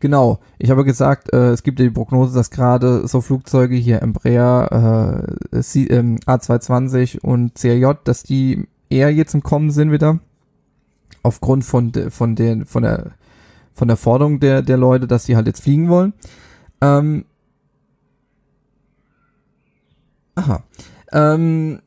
Genau, 0.00 0.40
ich 0.58 0.70
habe 0.70 0.86
gesagt, 0.86 1.30
äh, 1.34 1.50
es 1.50 1.62
gibt 1.62 1.78
ja 1.78 1.84
die 1.84 1.90
Prognose, 1.90 2.34
dass 2.34 2.50
gerade 2.50 3.06
so 3.06 3.20
Flugzeuge 3.20 3.76
hier 3.76 4.00
Embraer, 4.00 5.28
äh, 5.52 5.58
ähm, 5.58 6.18
A220 6.26 7.20
und 7.20 7.54
CRJ, 7.54 7.98
dass 8.04 8.22
die 8.22 8.66
eher 8.88 9.12
jetzt 9.12 9.34
im 9.34 9.42
Kommen 9.42 9.70
sind 9.70 9.92
wieder. 9.92 10.18
Aufgrund 11.22 11.66
von, 11.66 11.92
de, 11.92 12.08
von, 12.08 12.34
den, 12.34 12.64
von, 12.64 12.82
der, 12.82 13.10
von 13.74 13.88
der 13.88 13.98
Forderung 13.98 14.40
der, 14.40 14.62
der 14.62 14.78
Leute, 14.78 15.06
dass 15.06 15.26
die 15.26 15.36
halt 15.36 15.46
jetzt 15.46 15.62
fliegen 15.62 15.90
wollen. 15.90 16.14
Ähm, 16.80 17.26
aha. 20.34 20.62
Ähm, 21.12 21.80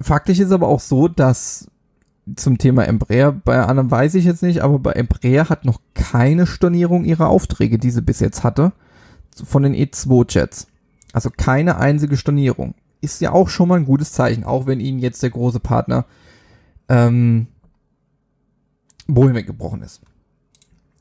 faktisch 0.00 0.38
ist 0.38 0.52
aber 0.52 0.68
auch 0.68 0.78
so, 0.78 1.08
dass 1.08 1.66
zum 2.36 2.58
Thema 2.58 2.84
Embraer, 2.84 3.32
bei 3.32 3.60
anderen 3.60 3.90
weiß 3.90 4.14
ich 4.14 4.24
jetzt 4.24 4.42
nicht, 4.42 4.60
aber 4.60 4.78
bei 4.78 4.92
Embraer 4.92 5.48
hat 5.48 5.64
noch 5.64 5.80
keine 5.94 6.46
Stornierung 6.46 7.04
ihrer 7.04 7.28
Aufträge, 7.28 7.78
die 7.78 7.90
sie 7.90 8.02
bis 8.02 8.20
jetzt 8.20 8.44
hatte, 8.44 8.72
von 9.34 9.62
den 9.62 9.74
E2-Jets. 9.74 10.68
Also 11.12 11.30
keine 11.36 11.76
einzige 11.78 12.16
Stornierung. 12.16 12.74
Ist 13.00 13.20
ja 13.20 13.32
auch 13.32 13.48
schon 13.48 13.68
mal 13.68 13.76
ein 13.76 13.84
gutes 13.84 14.12
Zeichen, 14.12 14.44
auch 14.44 14.66
wenn 14.66 14.80
ihnen 14.80 15.00
jetzt 15.00 15.22
der 15.22 15.30
große 15.30 15.60
Partner 15.60 16.04
ähm, 16.88 17.48
Boeing 19.08 19.34
weggebrochen 19.34 19.82
ist. 19.82 20.00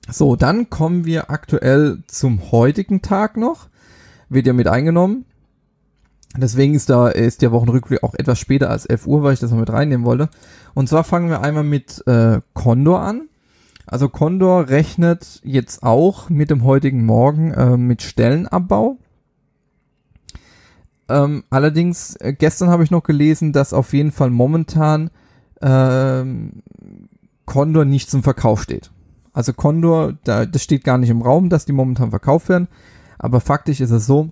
So, 0.09 0.35
dann 0.35 0.69
kommen 0.69 1.05
wir 1.05 1.29
aktuell 1.29 2.03
zum 2.07 2.51
heutigen 2.51 3.01
Tag 3.01 3.37
noch. 3.37 3.69
Wird 4.29 4.47
ja 4.47 4.53
mit 4.53 4.67
eingenommen. 4.67 5.25
Deswegen 6.37 6.75
ist 6.75 6.89
da 6.89 7.09
ist 7.09 7.41
der 7.41 7.51
Wochenrückblick 7.51 8.03
auch 8.03 8.13
etwas 8.13 8.39
später 8.39 8.69
als 8.69 8.85
11 8.85 9.07
Uhr, 9.07 9.23
weil 9.23 9.33
ich 9.33 9.39
das 9.39 9.51
noch 9.51 9.59
mit 9.59 9.71
reinnehmen 9.71 10.05
wollte. 10.05 10.29
Und 10.73 10.87
zwar 10.87 11.03
fangen 11.03 11.29
wir 11.29 11.41
einmal 11.41 11.63
mit 11.63 12.05
äh, 12.07 12.39
Condor 12.53 13.01
an. 13.01 13.27
Also 13.85 14.07
Condor 14.07 14.69
rechnet 14.69 15.41
jetzt 15.43 15.83
auch 15.83 16.29
mit 16.29 16.49
dem 16.49 16.63
heutigen 16.63 17.05
Morgen 17.05 17.51
äh, 17.51 17.75
mit 17.75 18.01
Stellenabbau. 18.01 18.97
Ähm, 21.09 21.43
allerdings, 21.49 22.15
äh, 22.15 22.33
gestern 22.33 22.69
habe 22.69 22.83
ich 22.83 22.91
noch 22.91 23.03
gelesen, 23.03 23.51
dass 23.51 23.73
auf 23.73 23.91
jeden 23.91 24.13
Fall 24.13 24.29
momentan 24.29 25.09
ähm, 25.61 26.63
Condor 27.45 27.83
nicht 27.83 28.09
zum 28.09 28.23
Verkauf 28.23 28.61
steht. 28.61 28.91
Also 29.33 29.51
Condor, 29.51 30.13
da, 30.23 30.45
das 30.45 30.63
steht 30.63 30.85
gar 30.85 30.97
nicht 30.97 31.09
im 31.09 31.21
Raum, 31.21 31.49
dass 31.49 31.65
die 31.65 31.73
momentan 31.73 32.11
verkauft 32.11 32.47
werden. 32.47 32.69
Aber 33.19 33.41
faktisch 33.41 33.81
ist 33.81 33.91
es 33.91 34.05
so, 34.05 34.29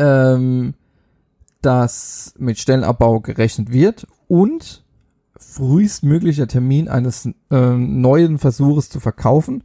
ähm, 0.00 0.74
dass 1.60 2.34
mit 2.38 2.58
Stellenabbau 2.58 3.20
gerechnet 3.20 3.70
wird 3.70 4.06
und 4.28 4.82
frühestmöglicher 5.36 6.48
Termin 6.48 6.88
eines 6.88 7.28
äh, 7.50 7.76
neuen 7.76 8.38
Versuches 8.38 8.88
zu 8.88 8.98
verkaufen 8.98 9.62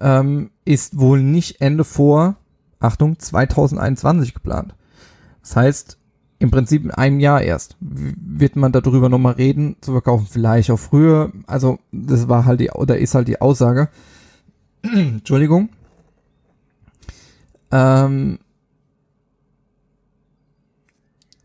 ähm, 0.00 0.50
ist 0.64 0.98
wohl 0.98 1.22
nicht 1.22 1.60
Ende 1.60 1.84
vor, 1.84 2.36
Achtung, 2.78 3.18
2021 3.18 4.34
geplant. 4.34 4.74
Das 5.42 5.56
heißt, 5.56 5.98
im 6.38 6.50
Prinzip 6.50 6.84
in 6.84 6.90
einem 6.90 7.20
Jahr 7.20 7.42
erst 7.42 7.76
wird 7.80 8.56
man 8.56 8.72
darüber 8.72 9.08
nochmal 9.08 9.34
reden, 9.34 9.76
zu 9.80 9.92
verkaufen, 9.92 10.26
vielleicht 10.30 10.70
auch 10.70 10.78
früher. 10.78 11.32
Also, 11.46 11.78
das 11.90 12.28
war 12.28 12.44
halt 12.44 12.60
die, 12.60 12.70
oder 12.70 12.98
ist 12.98 13.14
halt 13.14 13.28
die 13.28 13.40
Aussage. 13.40 13.88
Entschuldigung. 14.82 15.68
Ähm, 17.70 18.38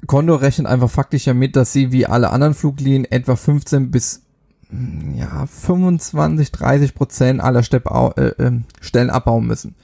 Condor 0.07 0.41
rechnet 0.41 0.67
einfach 0.67 0.89
faktisch 0.89 1.25
ja 1.25 1.33
mit, 1.33 1.55
dass 1.55 1.73
sie 1.73 1.91
wie 1.91 2.05
alle 2.05 2.29
anderen 2.31 2.53
Fluglinien 2.53 3.05
etwa 3.05 3.35
15 3.35 3.91
bis 3.91 4.21
hm, 4.69 5.15
ja, 5.15 5.45
25, 5.45 6.51
30 6.51 6.95
Prozent 6.95 7.41
aller 7.41 7.63
Steppau 7.63 8.12
äh, 8.13 8.29
äh, 8.41 8.51
Stellen 8.81 9.09
abbauen 9.09 9.45
müssen. 9.45 9.75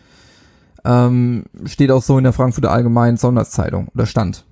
Ähm, 0.84 1.46
steht 1.66 1.92
auch 1.92 2.04
so 2.04 2.18
in 2.18 2.24
der 2.24 2.34
Frankfurter 2.34 2.72
Allgemeinen 2.72 3.18
Sonderzeitung 3.18 3.90
oder 3.94 4.06
stand. 4.06 4.46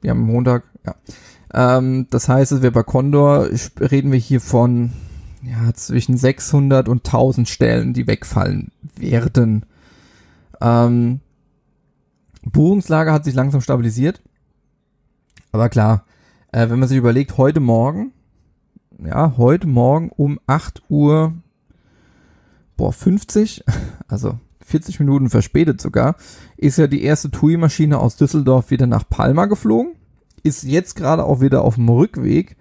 Wir 0.00 0.10
haben 0.10 0.20
Montag, 0.20 0.64
ja. 0.84 0.94
Ähm, 1.54 2.06
das 2.10 2.28
heißt, 2.28 2.52
dass 2.52 2.62
wir 2.62 2.72
bei 2.72 2.82
Condor 2.82 3.48
reden 3.80 4.12
wir 4.12 4.18
hier 4.18 4.40
von 4.40 4.92
ja, 5.42 5.72
zwischen 5.74 6.16
600 6.16 6.88
und 6.88 7.06
1000 7.06 7.48
Stellen, 7.48 7.94
die 7.94 8.06
wegfallen 8.06 8.72
werden. 8.96 9.64
Ähm, 10.60 11.20
Buchungslage 12.42 13.12
hat 13.12 13.24
sich 13.24 13.34
langsam 13.34 13.60
stabilisiert. 13.60 14.20
Aber 15.58 15.70
klar, 15.70 16.04
äh, 16.52 16.70
wenn 16.70 16.78
man 16.78 16.88
sich 16.88 16.96
überlegt, 16.96 17.36
heute 17.36 17.58
Morgen, 17.58 18.12
ja, 19.04 19.34
heute 19.36 19.66
Morgen 19.66 20.08
um 20.10 20.38
8 20.46 20.84
Uhr, 20.88 21.32
boah, 22.76 22.92
50, 22.92 23.64
also 24.06 24.38
40 24.64 25.00
Minuten 25.00 25.30
verspätet 25.30 25.80
sogar, 25.80 26.14
ist 26.56 26.78
ja 26.78 26.86
die 26.86 27.02
erste 27.02 27.32
TUI-Maschine 27.32 27.98
aus 27.98 28.14
Düsseldorf 28.14 28.70
wieder 28.70 28.86
nach 28.86 29.08
Palma 29.08 29.46
geflogen. 29.46 29.96
ist 30.44 30.62
jetzt 30.62 30.94
gerade 30.94 31.24
auch 31.24 31.40
wieder 31.40 31.64
auf 31.64 31.74
dem 31.74 31.88
Rückweg. 31.88 32.56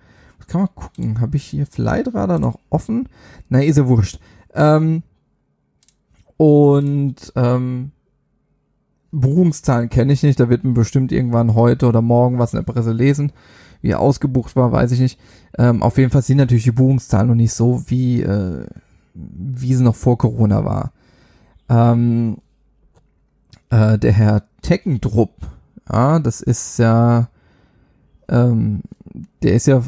Kann 0.47 0.61
man 0.61 0.73
gucken, 0.73 1.21
habe 1.21 1.37
ich 1.37 1.43
hier 1.43 1.67
Flightradar 1.67 2.39
noch 2.39 2.57
offen? 2.71 3.09
Na, 3.47 3.61
ist 3.61 3.77
ja 3.77 3.87
wurscht. 3.87 4.19
Ähm, 4.55 5.03
und 6.37 7.31
ähm, 7.35 7.91
Buchungszahlen 9.11 9.89
kenne 9.89 10.13
ich 10.13 10.23
nicht, 10.23 10.39
da 10.39 10.49
wird 10.49 10.63
man 10.63 10.73
bestimmt 10.73 11.11
irgendwann 11.11 11.55
heute 11.55 11.87
oder 11.87 12.01
morgen 12.01 12.39
was 12.39 12.53
in 12.53 12.57
der 12.57 12.71
Presse 12.71 12.91
lesen. 12.91 13.31
Wie 13.81 13.91
er 13.91 13.99
ausgebucht 13.99 14.55
war, 14.55 14.71
weiß 14.71 14.91
ich 14.91 14.99
nicht. 14.99 15.19
Ähm, 15.57 15.83
auf 15.83 15.97
jeden 15.97 16.09
Fall 16.09 16.23
sind 16.23 16.37
natürlich 16.37 16.63
die 16.63 16.71
Buchungszahlen 16.71 17.27
noch 17.27 17.35
nicht 17.35 17.53
so, 17.53 17.83
wie, 17.87 18.21
äh, 18.21 18.65
wie 19.13 19.75
sie 19.75 19.83
noch 19.83 19.95
vor 19.95 20.17
Corona 20.17 20.65
war. 20.65 20.93
Ähm, 21.69 22.37
äh, 23.69 23.97
der 23.97 24.13
Herr 24.13 24.43
Teckendrupp, 24.61 25.35
ja, 25.91 26.19
das 26.19 26.41
ist 26.41 26.79
ja, 26.79 27.29
ähm, 28.29 28.81
der 29.43 29.53
ist 29.53 29.67
ja, 29.67 29.83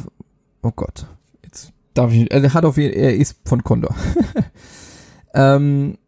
oh 0.62 0.72
Gott, 0.74 1.06
jetzt 1.42 1.72
darf 1.94 2.12
ich 2.12 2.20
nicht, 2.20 2.32
er 2.32 2.54
hat 2.54 2.64
auf 2.64 2.76
jeden 2.76 2.94
er 2.94 3.14
ist 3.16 3.36
von 3.44 3.64
Condor. 3.64 3.94
ähm, 5.34 5.98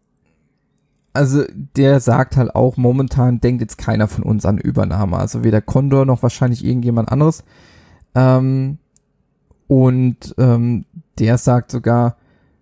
also 1.12 1.44
der 1.76 2.00
sagt 2.00 2.36
halt 2.36 2.54
auch, 2.54 2.76
momentan 2.76 3.40
denkt 3.40 3.60
jetzt 3.60 3.78
keiner 3.78 4.08
von 4.08 4.24
uns 4.24 4.46
an 4.46 4.58
Übernahme. 4.58 5.18
Also 5.18 5.44
weder 5.44 5.60
Condor 5.60 6.06
noch 6.06 6.22
wahrscheinlich 6.22 6.64
irgendjemand 6.64 7.10
anderes. 7.10 7.44
Ähm, 8.14 8.78
und 9.66 10.34
ähm, 10.38 10.84
der 11.18 11.38
sagt 11.38 11.70
sogar 11.70 12.16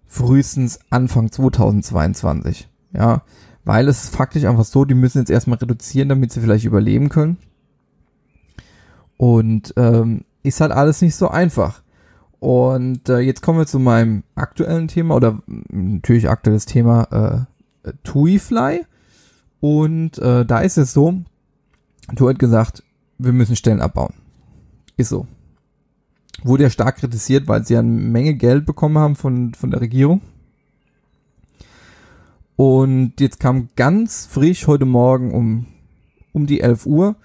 frühestens 0.07 0.81
Anfang 0.91 1.31
2022. 1.31 2.69
Ja, 2.93 3.23
weil 3.65 3.89
es 3.89 4.09
faktisch 4.09 4.45
einfach 4.45 4.65
so, 4.65 4.85
die 4.85 4.95
müssen 4.95 5.19
jetzt 5.19 5.31
erstmal 5.31 5.59
reduzieren, 5.59 6.09
damit 6.09 6.33
sie 6.33 6.41
vielleicht 6.41 6.65
überleben 6.65 7.09
können. 7.09 7.37
Und 9.17 9.75
ähm, 9.77 10.25
ist 10.43 10.61
halt 10.61 10.73
alles 10.73 11.03
nicht 11.03 11.15
so 11.15 11.29
einfach. 11.29 11.83
Und 12.41 13.09
äh, 13.09 13.19
jetzt 13.19 13.43
kommen 13.43 13.59
wir 13.59 13.67
zu 13.67 13.79
meinem 13.79 14.25
aktuellen 14.35 14.89
Thema 14.89 15.15
oder 15.15 15.41
natürlich 15.69 16.29
aktuelles 16.29 16.65
Thema 16.65 17.47
äh, 17.47 17.60
TuiFly. 18.05 18.87
Und 19.61 20.19
äh, 20.19 20.45
da 20.45 20.61
ist 20.61 20.79
es 20.79 20.93
so, 20.93 21.23
du 22.15 22.29
hat 22.29 22.39
gesagt, 22.39 22.83
wir 23.19 23.33
müssen 23.33 23.57
Stellen 23.57 23.81
abbauen. 23.81 24.15
Ist 24.97 25.11
so. 25.11 25.27
Wurde 26.43 26.65
ja 26.65 26.71
stark 26.71 26.97
kritisiert, 26.97 27.49
weil 27.49 27.67
sie 27.67 27.77
eine 27.77 27.89
Menge 27.89 28.35
Geld 28.35 28.65
bekommen 28.65 28.99
haben 28.99 29.17
von, 29.17 29.53
von 29.55 29.71
der 29.71 29.81
Regierung. 29.81 30.23
Und 32.57 33.15
jetzt 33.21 33.41
kam 33.41 33.71
ganz 33.77 34.27
frisch 34.27 34.67
heute 34.67 34.85
Morgen 34.85 35.33
um, 35.33 35.67
um 36.33 36.47
die 36.47 36.61
11 36.61 36.87
Uhr, 36.87 37.17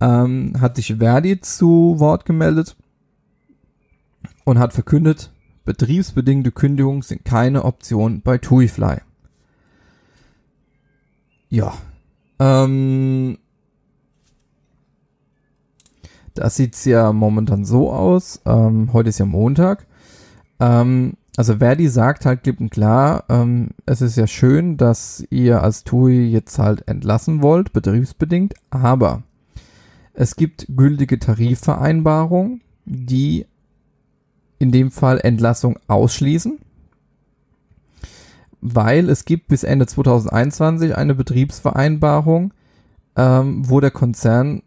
ähm, 0.00 0.54
hat 0.60 0.76
sich 0.76 0.96
Verdi 0.98 1.40
zu 1.40 1.96
Wort 1.98 2.24
gemeldet 2.24 2.76
und 4.44 4.58
hat 4.58 4.72
verkündet, 4.72 5.32
betriebsbedingte 5.64 6.52
Kündigungen 6.52 7.02
sind 7.02 7.24
keine 7.24 7.64
Option 7.64 8.22
bei 8.22 8.38
TuiFly. 8.38 8.98
Ja. 11.50 11.74
Ähm, 12.38 13.38
das 16.34 16.56
sieht's 16.56 16.84
ja 16.84 17.12
momentan 17.12 17.64
so 17.64 17.92
aus. 17.92 18.40
Ähm, 18.46 18.92
heute 18.92 19.10
ist 19.10 19.18
ja 19.18 19.26
Montag. 19.26 19.86
Ähm, 20.60 21.14
also 21.36 21.56
Verdi 21.56 21.88
sagt 21.88 22.26
halt 22.26 22.42
klipp 22.42 22.60
und 22.60 22.70
klar, 22.70 23.24
ähm, 23.28 23.70
es 23.86 24.00
ist 24.00 24.16
ja 24.16 24.26
schön, 24.26 24.76
dass 24.76 25.24
ihr 25.30 25.62
als 25.62 25.84
TUI 25.84 26.28
jetzt 26.28 26.58
halt 26.58 26.86
entlassen 26.88 27.42
wollt, 27.42 27.72
betriebsbedingt, 27.72 28.54
aber 28.70 29.22
es 30.12 30.36
gibt 30.36 30.66
gültige 30.76 31.18
Tarifvereinbarungen, 31.18 32.60
die 32.84 33.46
in 34.58 34.70
dem 34.70 34.90
Fall 34.90 35.18
Entlassung 35.20 35.78
ausschließen, 35.86 36.58
weil 38.60 39.08
es 39.08 39.24
gibt 39.24 39.48
bis 39.48 39.64
Ende 39.64 39.86
2021 39.86 40.96
eine 40.96 41.14
Betriebsvereinbarung, 41.14 42.52
ähm, 43.16 43.68
wo 43.68 43.80
der 43.80 43.90
Konzern 43.90 44.62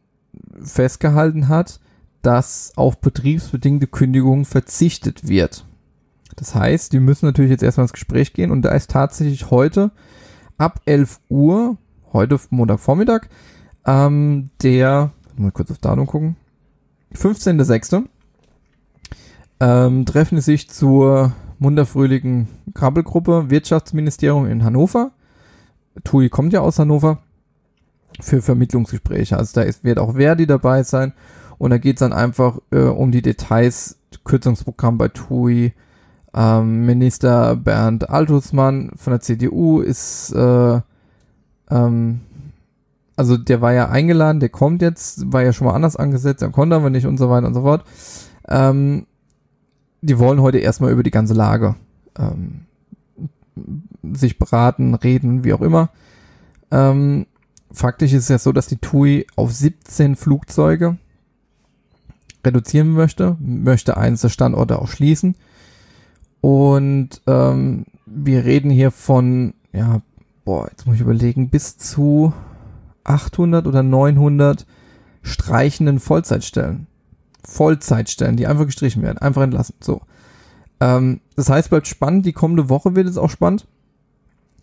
festgehalten 0.61 1.47
hat, 1.47 1.79
dass 2.21 2.73
auf 2.75 2.99
betriebsbedingte 2.99 3.87
Kündigungen 3.87 4.45
verzichtet 4.45 5.27
wird. 5.27 5.65
Das 6.35 6.55
heißt, 6.55 6.93
die 6.93 6.99
müssen 6.99 7.25
natürlich 7.25 7.51
jetzt 7.51 7.63
erstmal 7.63 7.85
ins 7.85 7.93
Gespräch 7.93 8.33
gehen 8.33 8.51
und 8.51 8.63
da 8.63 8.71
ist 8.71 8.89
tatsächlich 8.89 9.51
heute 9.51 9.91
ab 10.57 10.81
11 10.85 11.19
Uhr, 11.29 11.77
heute 12.11 12.39
Montagvormittag, 12.49 13.27
ähm, 13.85 14.49
der, 14.61 15.11
mal 15.35 15.51
kurz 15.51 15.69
auf 15.69 15.77
Datum 15.77 16.07
gucken, 16.07 16.35
15.06. 17.15 18.05
Ähm, 19.59 20.05
treffen 20.05 20.41
sich 20.41 20.69
zur 20.69 21.33
munterfröhlichen 21.63 22.47
Krabbelgruppe 22.73 23.49
Wirtschaftsministerium 23.49 24.45
in 24.45 24.63
Hannover. 24.63 25.11
TUI 26.03 26.29
kommt 26.29 26.53
ja 26.53 26.59
aus 26.59 26.77
Hannover 26.77 27.19
für 28.19 28.41
Vermittlungsgespräche. 28.41 29.37
Also 29.37 29.53
da 29.55 29.61
ist, 29.61 29.83
wird 29.83 29.97
auch 29.97 30.15
Verdi 30.15 30.45
dabei 30.45 30.83
sein 30.83 31.13
und 31.57 31.71
da 31.71 31.77
geht 31.77 31.95
es 31.95 31.99
dann 32.01 32.13
einfach 32.13 32.59
äh, 32.71 32.79
um 32.79 33.11
die 33.11 33.21
Details, 33.21 33.97
Kürzungsprogramm 34.25 34.97
bei 34.97 35.07
TUI, 35.07 35.73
ähm, 36.33 36.85
Minister 36.85 37.55
Bernd 37.55 38.09
Altusmann 38.09 38.91
von 38.95 39.11
der 39.11 39.21
CDU 39.21 39.79
ist, 39.79 40.33
äh, 40.33 40.81
ähm, 41.69 42.19
also 43.15 43.37
der 43.37 43.61
war 43.61 43.71
ja 43.73 43.89
eingeladen, 43.89 44.39
der 44.39 44.49
kommt 44.49 44.81
jetzt, 44.81 45.31
war 45.31 45.43
ja 45.43 45.53
schon 45.53 45.67
mal 45.67 45.75
anders 45.75 45.95
angesetzt, 45.95 46.41
er 46.41 46.49
konnte 46.49 46.75
aber 46.75 46.89
nicht 46.89 47.05
und 47.05 47.17
so 47.17 47.29
weiter 47.29 47.47
und 47.47 47.53
so 47.53 47.61
fort. 47.61 47.85
Ähm, 48.49 49.05
die 50.03 50.19
wollen 50.19 50.41
heute 50.41 50.59
erstmal 50.59 50.91
über 50.91 51.01
die 51.01 51.11
ganze 51.11 51.33
Lage 51.33 51.75
ähm, 52.17 52.65
sich 54.13 54.37
beraten, 54.37 54.95
reden, 54.95 55.45
wie 55.45 55.53
auch 55.53 55.61
immer. 55.61 55.89
Ähm, 56.71 57.25
faktisch 57.71 58.11
ist 58.11 58.23
es 58.23 58.29
ja 58.29 58.37
so, 58.37 58.51
dass 58.51 58.67
die 58.67 58.77
TUI 58.77 59.25
auf 59.37 59.53
17 59.53 60.17
Flugzeuge 60.17 60.97
reduzieren 62.45 62.91
möchte, 62.91 63.37
möchte 63.39 63.95
eines 63.95 64.21
der 64.21 64.29
Standorte 64.29 64.79
auch 64.79 64.89
schließen. 64.89 65.35
Und 66.41 67.21
ähm, 67.25 67.85
wir 68.05 68.43
reden 68.43 68.69
hier 68.69 68.91
von, 68.91 69.53
ja, 69.71 70.01
boah, 70.43 70.67
jetzt 70.69 70.85
muss 70.85 70.95
ich 70.95 71.01
überlegen, 71.01 71.49
bis 71.49 71.77
zu 71.77 72.33
800 73.05 73.67
oder 73.67 73.83
900 73.83 74.65
streichenden 75.21 76.01
Vollzeitstellen. 76.01 76.87
Vollzeitstellen, 77.45 78.37
die 78.37 78.47
einfach 78.47 78.65
gestrichen 78.65 79.01
werden, 79.03 79.17
einfach 79.17 79.41
entlassen. 79.41 79.75
So. 79.81 80.01
Ähm, 80.79 81.21
das 81.35 81.49
heißt, 81.49 81.69
bleibt 81.69 81.87
spannend. 81.87 82.25
Die 82.25 82.33
kommende 82.33 82.69
Woche 82.69 82.95
wird 82.95 83.07
es 83.07 83.17
auch 83.17 83.29
spannend. 83.29 83.67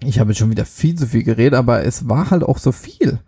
Ich 0.03 0.19
habe 0.19 0.31
jetzt 0.31 0.39
schon 0.39 0.51
wieder 0.51 0.65
viel 0.65 0.97
zu 0.97 1.07
viel 1.07 1.23
geredet, 1.23 1.55
aber 1.55 1.85
es 1.85 2.09
war 2.09 2.31
halt 2.31 2.43
auch 2.43 2.59
so 2.59 2.73
viel. 2.73 3.19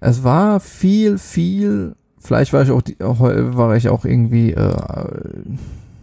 Es 0.00 0.22
war 0.22 0.60
viel, 0.60 1.18
viel. 1.18 1.96
Vielleicht 2.18 2.52
war 2.52 2.62
ich 2.62 2.70
auch, 2.70 2.82
die, 2.82 2.96
war 2.98 3.76
ich 3.76 3.88
auch 3.88 4.04
irgendwie 4.04 4.52
äh, 4.52 5.10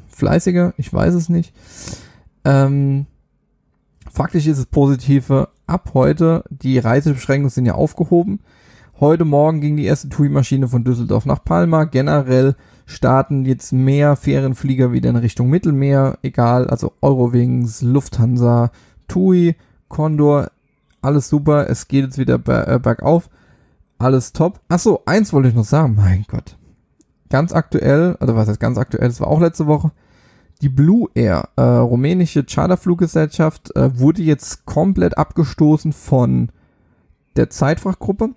fleißiger, 0.10 0.74
ich 0.78 0.94
weiß 0.94 1.14
es 1.14 1.30
nicht. 1.30 1.54
Ähm, 2.44 3.06
faktisch 4.12 4.48
ist 4.48 4.58
es 4.58 4.66
positive, 4.66 5.50
ab 5.66 5.92
heute, 5.94 6.44
die 6.50 6.78
Reisebeschränkungen 6.78 7.50
sind 7.50 7.66
ja 7.66 7.76
aufgehoben. 7.76 8.40
Heute 9.00 9.26
Morgen 9.26 9.62
ging 9.62 9.78
die 9.78 9.86
erste 9.86 10.10
TUI-Maschine 10.10 10.68
von 10.68 10.84
Düsseldorf 10.84 11.26
nach 11.26 11.44
Palma. 11.44 11.86
Generell 11.86 12.56
starten 12.92 13.46
jetzt 13.46 13.74
mehr 13.74 14.16
Ferienflieger 14.16 14.92
wieder 14.92 15.10
in 15.10 15.16
Richtung 15.16 15.50
Mittelmeer, 15.50 16.18
egal, 16.22 16.68
also 16.68 16.94
Eurowings, 17.02 17.82
Lufthansa, 17.82 18.72
TUI, 19.08 19.56
Condor, 19.88 20.52
alles 21.02 21.30
super, 21.30 21.70
es 21.70 21.88
geht 21.88 22.06
jetzt 22.06 22.18
wieder 22.18 22.36
äh, 22.36 22.80
bergauf, 22.80 23.30
alles 23.98 24.34
top. 24.34 24.60
Achso, 24.70 25.02
eins 25.06 25.34
wollte 25.34 25.50
ich 25.50 25.56
noch 25.56 25.66
sagen, 25.66 25.96
mein 25.96 26.26
Gott. 26.28 26.58
Ganz 27.30 27.54
aktuell, 27.54 28.18
also 28.20 28.36
was 28.36 28.48
heißt 28.48 28.60
ganz 28.60 28.78
aktuell, 28.78 29.08
das 29.08 29.20
war 29.20 29.28
auch 29.28 29.40
letzte 29.40 29.68
Woche, 29.68 29.92
die 30.62 30.70
Blue 30.70 31.10
Air, 31.16 31.50
äh, 31.56 31.62
rumänische 31.62 32.44
Charterfluggesellschaft, 32.44 33.76
äh, 33.76 33.98
wurde 34.00 34.22
jetzt 34.22 34.66
komplett 34.66 35.18
abgestoßen 35.18 35.92
von 35.92 36.52
der 37.36 37.50
Zeitfrachtgruppe. 37.50 38.32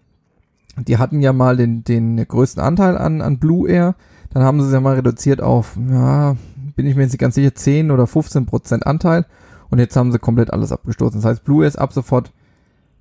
Die 0.77 0.99
hatten 0.99 1.21
ja 1.21 1.33
mal 1.33 1.57
den, 1.57 1.85
den 1.85 2.17
größten 2.17 2.63
Anteil 2.63 2.99
an, 2.99 3.21
an 3.21 3.39
Blue 3.39 3.69
Air. 3.69 3.95
Dann 4.31 4.43
haben 4.43 4.61
sie 4.61 4.67
es 4.67 4.73
ja 4.73 4.81
mal 4.81 4.97
reduziert 4.97 5.41
auf, 5.41 5.77
ja, 5.91 6.37
bin 6.75 6.87
ich 6.87 6.97
mir 6.97 7.03
jetzt 7.03 7.13
nicht 7.13 7.21
ganz 7.21 7.37
sicher, 7.37 7.55
10 7.55 7.91
oder 7.91 8.07
15 8.07 8.47
Prozent 8.47 8.87
Anteil. 8.87 9.27
Und 9.71 9.79
jetzt 9.79 9.97
haben 9.97 10.13
sie 10.13 10.19
komplett 10.19 10.53
alles 10.53 10.73
abgestoßen. 10.73 11.21
Das 11.21 11.29
heißt, 11.29 11.45
Blue 11.45 11.63
Air 11.63 11.69
ist 11.69 11.79
ab 11.79 11.93
sofort 11.93 12.33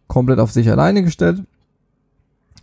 komplett 0.08 0.40
auf 0.40 0.52
sich 0.52 0.70
alleine 0.70 1.04
gestellt. 1.04 1.44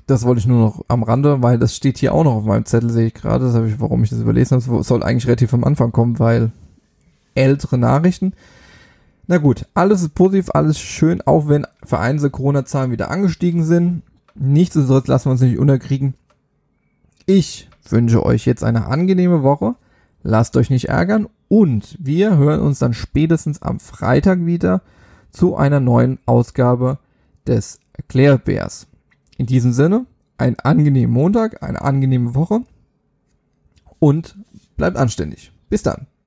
Das 0.06 0.24
wollte 0.24 0.40
ich 0.40 0.46
nur 0.46 0.58
noch 0.58 0.84
am 0.88 1.02
Rande, 1.02 1.42
weil 1.42 1.58
das 1.58 1.76
steht 1.76 1.98
hier 1.98 2.14
auch 2.14 2.24
noch 2.24 2.34
auf 2.34 2.44
meinem 2.44 2.64
Zettel, 2.64 2.90
sehe 2.90 3.08
ich 3.08 3.14
gerade. 3.14 3.44
Das 3.44 3.54
habe 3.54 3.68
ich, 3.68 3.80
warum 3.80 4.02
ich 4.02 4.10
das 4.10 4.20
überlesen 4.20 4.60
habe. 4.60 4.78
Das 4.78 4.88
soll 4.88 5.02
eigentlich 5.02 5.26
relativ 5.26 5.54
am 5.54 5.64
Anfang 5.64 5.92
kommen, 5.92 6.18
weil 6.18 6.50
ältere 7.34 7.78
Nachrichten. 7.78 8.32
Na 9.26 9.38
gut, 9.38 9.66
alles 9.74 10.02
ist 10.02 10.14
positiv, 10.14 10.50
alles 10.52 10.80
schön, 10.80 11.22
auch 11.22 11.48
wenn 11.48 11.66
vereinzelte 11.84 12.32
Corona-Zahlen 12.32 12.90
wieder 12.90 13.12
angestiegen 13.12 13.62
sind. 13.62 14.02
Nichtsdestotrotz 14.42 15.06
lassen 15.06 15.26
wir 15.26 15.32
uns 15.32 15.42
nicht 15.42 15.58
unterkriegen. 15.58 16.14
Ich 17.26 17.68
wünsche 17.86 18.24
euch 18.24 18.46
jetzt 18.46 18.64
eine 18.64 18.86
angenehme 18.86 19.42
Woche. 19.42 19.74
Lasst 20.22 20.56
euch 20.56 20.70
nicht 20.70 20.88
ärgern 20.88 21.28
und 21.48 21.94
wir 22.00 22.38
hören 22.38 22.60
uns 22.60 22.78
dann 22.78 22.94
spätestens 22.94 23.60
am 23.60 23.80
Freitag 23.80 24.46
wieder 24.46 24.80
zu 25.30 25.56
einer 25.56 25.78
neuen 25.78 26.18
Ausgabe 26.24 26.98
des 27.46 27.80
Erklärbärs. 27.92 28.86
In 29.36 29.44
diesem 29.44 29.74
Sinne, 29.74 30.06
einen 30.38 30.58
angenehmen 30.58 31.12
Montag, 31.12 31.62
eine 31.62 31.82
angenehme 31.82 32.34
Woche 32.34 32.62
und 33.98 34.38
bleibt 34.78 34.96
anständig. 34.96 35.52
Bis 35.68 35.82
dann. 35.82 36.06